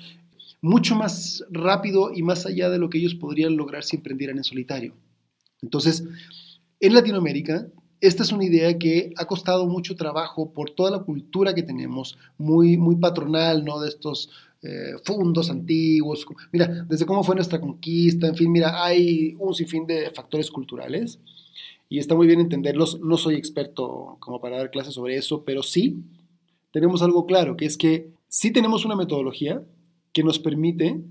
mucho 0.62 0.95
más 0.95 1.43
rápido 1.49 2.12
y 2.13 2.23
más 2.23 2.45
allá 2.45 2.69
de 2.69 2.77
lo 2.77 2.89
que 2.89 2.97
ellos 2.97 3.15
podrían 3.15 3.56
lograr 3.56 3.84
si 3.84 3.97
emprendieran 3.97 4.38
en 4.38 4.43
solitario. 4.43 4.93
Entonces, 5.62 6.03
en 6.79 6.93
Latinoamérica, 6.93 7.67
esta 8.01 8.23
es 8.23 8.34
una 8.34 8.43
idea 8.43 8.77
que 8.77 9.13
ha 9.15 9.25
costado 9.25 9.65
mucho 9.65 9.95
trabajo 9.95 10.51
por 10.51 10.71
toda 10.71 10.91
la 10.91 10.99
cultura 10.99 11.56
que 11.56 11.63
tenemos, 11.63 12.17
muy, 12.38 12.75
muy 12.75 12.97
patronal, 12.97 13.63
¿no? 13.63 13.79
De 13.79 13.88
estos 13.88 14.29
eh, 14.62 14.95
fundos 15.06 15.49
antiguos. 15.49 16.25
Mira, 16.51 16.86
desde 16.89 17.06
cómo 17.06 17.23
fue 17.23 17.36
nuestra 17.36 17.62
conquista, 17.62 18.27
en 18.27 18.36
fin, 18.36 18.51
mira, 18.51 18.84
hay 18.84 19.36
un 19.39 19.53
sinfín 19.53 19.88
de 19.88 20.12
factores 20.12 20.51
culturales 20.51 21.19
y 21.88 21.99
está 21.99 22.15
muy 22.15 22.27
bien 22.27 22.41
entenderlos. 22.41 22.99
No 22.99 23.17
soy 23.17 23.36
experto 23.36 24.17
como 24.19 24.41
para 24.41 24.58
dar 24.58 24.69
clases 24.69 24.93
sobre 24.93 25.15
eso, 25.15 25.43
pero 25.45 25.63
sí 25.63 26.03
tenemos 26.71 27.01
algo 27.03 27.25
claro, 27.25 27.56
que 27.56 27.65
es 27.65 27.77
que 27.77 28.12
sí 28.34 28.50
tenemos 28.50 28.84
una 28.84 28.96
metodología 28.96 29.63
que 30.12 30.24
nos 30.24 30.39
permite 30.39 31.04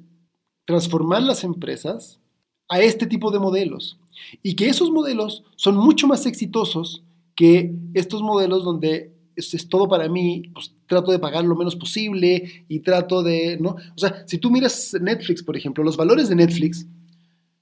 transformar 0.65 1.23
las 1.23 1.45
empresas 1.45 2.21
a 2.69 2.81
este 2.81 3.07
tipo 3.07 3.31
de 3.31 3.39
modelos 3.39 4.01
y 4.43 4.57
que 4.57 4.69
esos 4.69 4.91
modelos 4.91 5.45
son 5.55 5.77
mucho 5.77 6.09
más 6.09 6.27
exitosos 6.27 7.05
que 7.37 7.77
estos 7.95 8.23
modelos 8.23 8.65
donde 8.65 9.15
es, 9.37 9.69
todo 9.69 9.89
para 9.89 10.09
mí, 10.09 10.51
pues 10.53 10.75
trato 10.89 11.13
de 11.13 11.21
pagar 11.21 11.45
lo 11.45 11.55
menos 11.55 11.77
posible 11.77 12.65
y 12.67 12.81
trato 12.81 13.23
de, 13.23 13.57
¿no? 13.61 13.77
O 13.95 13.99
sea, 13.99 14.25
si 14.27 14.39
tú 14.39 14.51
miras 14.51 14.93
Netflix, 15.01 15.45
por 15.45 15.57
ejemplo, 15.57 15.85
los 15.85 15.97
valores 15.97 16.29
de 16.29 16.35
Netflix, 16.35 16.89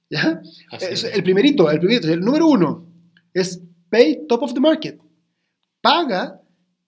¿ya? 0.09 0.41
el 1.13 1.23
primerito, 1.23 1.69
el 1.69 1.77
primerito, 1.77 2.11
el 2.11 2.21
número 2.21 2.47
uno 2.47 2.87
es 3.31 3.61
pay 3.91 4.25
top 4.27 4.41
of 4.41 4.55
the 4.55 4.59
market. 4.59 4.99
Paga 5.81 6.40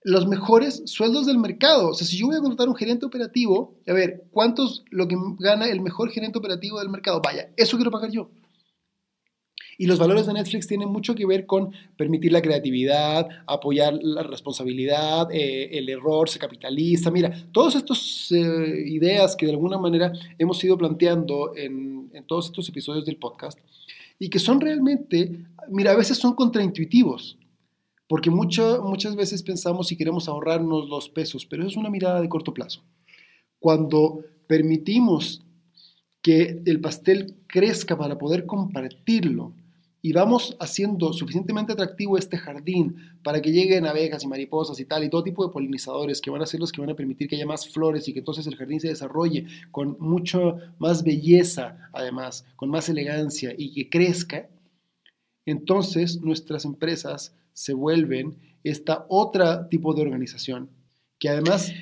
los 0.04 0.28
mejores 0.28 0.84
sueldos 0.86 1.26
del 1.26 1.38
mercado. 1.38 1.90
O 1.90 1.94
sea, 1.94 2.06
si 2.06 2.18
yo 2.18 2.28
voy 2.28 2.36
a 2.36 2.40
contratar 2.42 2.68
un 2.68 2.76
gerente 2.76 3.06
operativo, 3.06 3.76
a 3.88 3.94
ver, 3.94 4.26
¿cuántos 4.32 4.84
lo 4.90 5.08
que 5.08 5.16
gana 5.40 5.68
el 5.68 5.82
mejor 5.82 6.12
gerente 6.12 6.40
operativo 6.40 6.80
del 6.80 6.90
mercado? 6.90 7.22
Vaya, 7.22 7.50
eso 7.58 7.78
quiero 7.78 7.92
pagar 7.92 8.12
yo. 8.12 8.30
Y 9.78 9.88
los 9.88 9.98
valores 9.98 10.28
de 10.28 10.34
Netflix 10.34 10.68
tienen 10.68 10.90
mucho 10.90 11.16
que 11.16 11.26
ver 11.26 11.46
con 11.46 11.72
permitir 11.98 12.32
la 12.32 12.42
creatividad, 12.42 13.28
apoyar 13.48 13.98
la 14.02 14.22
responsabilidad, 14.22 15.30
eh, 15.32 15.78
el 15.78 15.90
error 15.90 16.30
se 16.30 16.38
capitaliza. 16.38 17.10
Mira, 17.10 17.34
todas 17.52 17.76
estas 17.76 18.28
eh, 18.32 18.84
ideas 18.86 19.36
que 19.36 19.48
de 19.48 19.54
alguna 19.54 19.80
manera 19.80 20.14
hemos 20.38 20.64
ido 20.64 20.78
planteando 20.78 21.56
en, 21.56 22.10
en 22.14 22.24
todos 22.26 22.46
estos 22.48 22.70
episodios 22.70 23.06
del 23.06 23.18
podcast 23.18 23.58
y 24.20 24.30
que 24.30 24.40
son 24.40 24.62
realmente, 24.62 25.40
mira, 25.70 25.92
a 25.92 25.98
veces 25.98 26.18
son 26.18 26.36
contraintuitivos. 26.36 27.38
Porque 28.08 28.30
muchas 28.30 29.16
veces 29.16 29.44
pensamos 29.44 29.88
si 29.88 29.96
queremos 29.98 30.28
ahorrarnos 30.28 30.88
los 30.90 31.10
pesos, 31.10 31.46
pero 31.46 31.64
eso 31.64 31.72
es 31.72 31.78
una 31.78 31.90
mirada 31.90 32.22
de 32.22 32.30
corto 32.30 32.54
plazo. 32.54 32.84
Cuando 33.60 34.20
permitimos 34.48 35.46
que 36.22 36.62
el 36.66 36.80
pastel 36.80 37.38
crezca 37.48 37.98
para 37.98 38.18
poder 38.18 38.46
compartirlo 38.46 39.54
y 40.06 40.12
vamos 40.12 40.58
haciendo 40.60 41.14
suficientemente 41.14 41.72
atractivo 41.72 42.18
este 42.18 42.38
jardín 42.38 42.98
para 43.24 43.42
que 43.42 43.54
lleguen 43.54 43.86
abejas 43.86 44.24
y 44.24 44.28
mariposas 44.28 44.78
y 44.82 44.86
tal, 44.86 45.06
y 45.06 45.10
todo 45.10 45.24
tipo 45.24 45.46
de 45.46 45.54
polinizadores 45.54 46.20
que 46.20 46.30
van 46.30 46.42
a 46.42 46.46
ser 46.46 46.60
los 46.60 46.74
que 46.74 46.82
van 46.82 46.90
a 46.90 46.96
permitir 46.96 47.30
que 47.30 47.38
haya 47.38 47.46
más 47.46 47.70
flores 47.70 48.08
y 48.08 48.14
que 48.14 48.20
entonces 48.20 48.46
el 48.48 48.58
jardín 48.58 48.82
se 48.82 48.90
desarrolle 48.90 49.48
con 49.72 49.96
mucho 50.00 50.58
más 50.78 51.04
belleza, 51.04 51.90
además, 51.94 52.46
con 52.58 52.70
más 52.70 52.90
elegancia 52.90 53.54
y 53.58 53.72
que 53.72 53.90
crezca, 53.90 54.50
entonces 55.46 56.22
nuestras 56.22 56.66
empresas 56.66 57.34
se 57.54 57.74
vuelven 57.74 58.38
esta 58.64 59.06
otra 59.10 59.70
tipo 59.70 59.94
de 59.94 60.02
organización, 60.02 60.70
que 61.20 61.30
además 61.30 61.74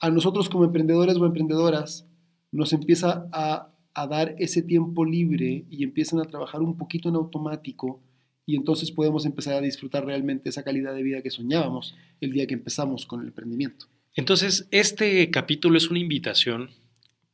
a 0.00 0.10
nosotros 0.10 0.48
como 0.48 0.64
emprendedores 0.64 1.16
o 1.16 1.26
emprendedoras 1.26 2.06
nos 2.52 2.72
empieza 2.72 3.28
a, 3.32 3.70
dar 4.08 4.34
ese 4.38 4.60
tiempo 4.60 5.04
libre 5.04 5.66
y 5.70 5.84
empiezan 5.84 6.18
a 6.18 6.24
trabajar 6.24 6.60
un 6.60 6.76
poquito 6.76 7.08
en 7.08 7.14
automático 7.14 8.02
y 8.44 8.56
entonces 8.56 8.90
podemos 8.90 9.24
empezar 9.24 9.54
a 9.54 9.60
disfrutar 9.60 10.04
realmente 10.04 10.48
esa 10.48 10.64
calidad 10.64 10.94
de 10.94 11.02
vida 11.04 11.22
que 11.22 11.30
soñábamos 11.30 11.94
el 12.20 12.32
día 12.32 12.46
que 12.48 12.54
empezamos 12.54 13.06
con 13.06 13.20
el 13.20 13.28
emprendimiento. 13.28 13.86
Entonces, 14.14 14.66
este 14.72 15.30
capítulo 15.30 15.78
es 15.78 15.90
una 15.90 16.00
invitación 16.00 16.70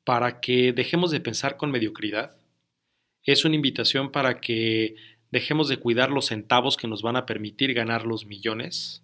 para 0.05 0.41
que 0.41 0.73
dejemos 0.75 1.11
de 1.11 1.21
pensar 1.21 1.57
con 1.57 1.71
mediocridad, 1.71 2.37
es 3.25 3.45
una 3.45 3.57
invitación 3.57 4.13
para 4.13 4.41
que 4.41 4.97
dejemos 5.31 5.69
de 5.69 5.79
cuidar 5.79 6.11
los 6.11 6.27
centavos 6.27 6.77
que 6.77 6.89
nos 6.89 7.03
van 7.03 7.17
a 7.17 7.27
permitir 7.27 7.75
ganar 7.75 8.07
los 8.07 8.27
millones, 8.27 9.03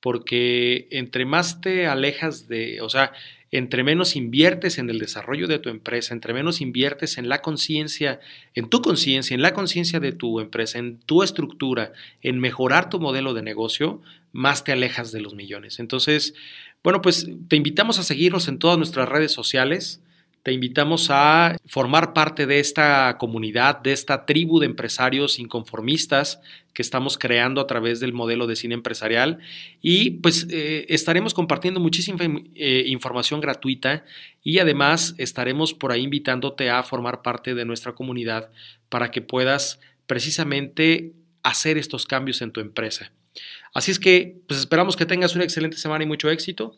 porque 0.00 0.86
entre 0.90 1.24
más 1.24 1.60
te 1.60 1.86
alejas 1.86 2.46
de, 2.46 2.80
o 2.82 2.88
sea, 2.88 3.12
entre 3.50 3.84
menos 3.84 4.16
inviertes 4.16 4.78
en 4.78 4.90
el 4.90 4.98
desarrollo 4.98 5.46
de 5.46 5.60
tu 5.60 5.68
empresa, 5.68 6.12
entre 6.12 6.34
menos 6.34 6.60
inviertes 6.60 7.18
en 7.18 7.28
la 7.28 7.40
conciencia, 7.40 8.18
en 8.54 8.68
tu 8.68 8.82
conciencia, 8.82 9.34
en 9.34 9.42
la 9.42 9.54
conciencia 9.54 10.00
de 10.00 10.12
tu 10.12 10.40
empresa, 10.40 10.78
en 10.78 10.98
tu 10.98 11.22
estructura, 11.22 11.92
en 12.20 12.40
mejorar 12.40 12.90
tu 12.90 12.98
modelo 12.98 13.32
de 13.32 13.42
negocio, 13.42 14.02
más 14.32 14.64
te 14.64 14.72
alejas 14.72 15.12
de 15.12 15.20
los 15.20 15.34
millones. 15.34 15.78
Entonces, 15.78 16.34
bueno, 16.82 17.00
pues 17.00 17.28
te 17.48 17.56
invitamos 17.56 17.98
a 17.98 18.02
seguirnos 18.02 18.48
en 18.48 18.58
todas 18.58 18.76
nuestras 18.76 19.08
redes 19.08 19.32
sociales. 19.32 20.02
Te 20.44 20.52
invitamos 20.52 21.08
a 21.08 21.56
formar 21.64 22.12
parte 22.12 22.44
de 22.44 22.60
esta 22.60 23.16
comunidad, 23.16 23.80
de 23.80 23.94
esta 23.94 24.26
tribu 24.26 24.60
de 24.60 24.66
empresarios 24.66 25.38
inconformistas 25.38 26.38
que 26.74 26.82
estamos 26.82 27.16
creando 27.16 27.62
a 27.62 27.66
través 27.66 27.98
del 27.98 28.12
modelo 28.12 28.46
de 28.46 28.54
cine 28.54 28.74
empresarial 28.74 29.38
y 29.80 30.10
pues 30.10 30.46
eh, 30.50 30.84
estaremos 30.90 31.32
compartiendo 31.32 31.80
muchísima 31.80 32.18
eh, 32.56 32.84
información 32.88 33.40
gratuita 33.40 34.04
y 34.42 34.58
además 34.58 35.14
estaremos 35.16 35.72
por 35.72 35.92
ahí 35.92 36.02
invitándote 36.02 36.68
a 36.68 36.82
formar 36.82 37.22
parte 37.22 37.54
de 37.54 37.64
nuestra 37.64 37.92
comunidad 37.92 38.50
para 38.90 39.10
que 39.10 39.22
puedas 39.22 39.80
precisamente 40.06 41.14
hacer 41.42 41.78
estos 41.78 42.04
cambios 42.04 42.42
en 42.42 42.52
tu 42.52 42.60
empresa. 42.60 43.12
Así 43.72 43.90
es 43.90 43.98
que 43.98 44.42
pues 44.46 44.60
esperamos 44.60 44.94
que 44.94 45.06
tengas 45.06 45.34
una 45.34 45.44
excelente 45.44 45.78
semana 45.78 46.04
y 46.04 46.06
mucho 46.06 46.28
éxito. 46.28 46.76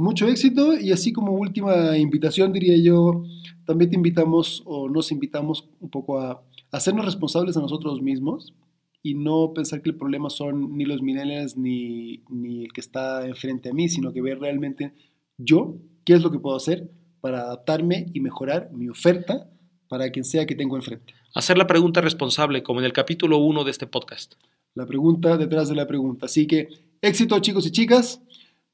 Mucho 0.00 0.28
éxito 0.28 0.80
y 0.80 0.92
así 0.92 1.12
como 1.12 1.32
última 1.32 1.98
invitación 1.98 2.54
diría 2.54 2.74
yo, 2.78 3.22
también 3.66 3.90
te 3.90 3.96
invitamos 3.96 4.62
o 4.64 4.88
nos 4.88 5.12
invitamos 5.12 5.68
un 5.78 5.90
poco 5.90 6.18
a 6.18 6.42
hacernos 6.72 7.04
responsables 7.04 7.54
a 7.58 7.60
nosotros 7.60 8.00
mismos 8.00 8.54
y 9.02 9.12
no 9.12 9.52
pensar 9.54 9.82
que 9.82 9.90
el 9.90 9.96
problema 9.96 10.30
son 10.30 10.74
ni 10.78 10.86
los 10.86 11.02
millennials 11.02 11.58
ni, 11.58 12.22
ni 12.30 12.64
el 12.64 12.72
que 12.72 12.80
está 12.80 13.26
enfrente 13.26 13.68
a 13.68 13.74
mí, 13.74 13.90
sino 13.90 14.10
que 14.10 14.22
ver 14.22 14.38
realmente 14.38 14.94
yo 15.36 15.76
qué 16.06 16.14
es 16.14 16.22
lo 16.22 16.30
que 16.30 16.38
puedo 16.38 16.56
hacer 16.56 16.90
para 17.20 17.42
adaptarme 17.42 18.06
y 18.14 18.20
mejorar 18.20 18.70
mi 18.72 18.88
oferta 18.88 19.50
para 19.86 20.08
quien 20.08 20.24
sea 20.24 20.46
que 20.46 20.54
tengo 20.54 20.76
enfrente. 20.76 21.12
Hacer 21.34 21.58
la 21.58 21.66
pregunta 21.66 22.00
responsable, 22.00 22.62
como 22.62 22.80
en 22.80 22.86
el 22.86 22.94
capítulo 22.94 23.36
1 23.36 23.64
de 23.64 23.70
este 23.70 23.86
podcast. 23.86 24.36
La 24.74 24.86
pregunta 24.86 25.36
detrás 25.36 25.68
de 25.68 25.74
la 25.74 25.86
pregunta. 25.86 26.24
Así 26.24 26.46
que 26.46 26.68
éxito 27.02 27.38
chicos 27.40 27.66
y 27.66 27.70
chicas. 27.70 28.22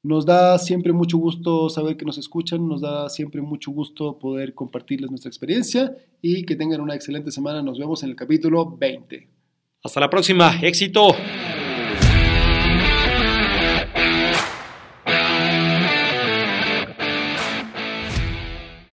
Nos 0.03 0.25
da 0.25 0.57
siempre 0.59 0.93
mucho 0.93 1.17
gusto 1.17 1.69
saber 1.69 1.97
que 1.97 2.05
nos 2.05 2.17
escuchan, 2.17 2.67
nos 2.67 2.81
da 2.81 3.09
siempre 3.09 3.41
mucho 3.41 3.71
gusto 3.71 4.17
poder 4.19 4.53
compartirles 4.53 5.09
nuestra 5.09 5.29
experiencia 5.29 5.95
y 6.21 6.45
que 6.45 6.55
tengan 6.55 6.81
una 6.81 6.95
excelente 6.95 7.31
semana. 7.31 7.61
Nos 7.61 7.79
vemos 7.79 8.03
en 8.03 8.09
el 8.09 8.15
capítulo 8.15 8.77
20. 8.77 9.27
Hasta 9.83 9.99
la 9.99 10.09
próxima, 10.09 10.59
éxito. 10.61 11.15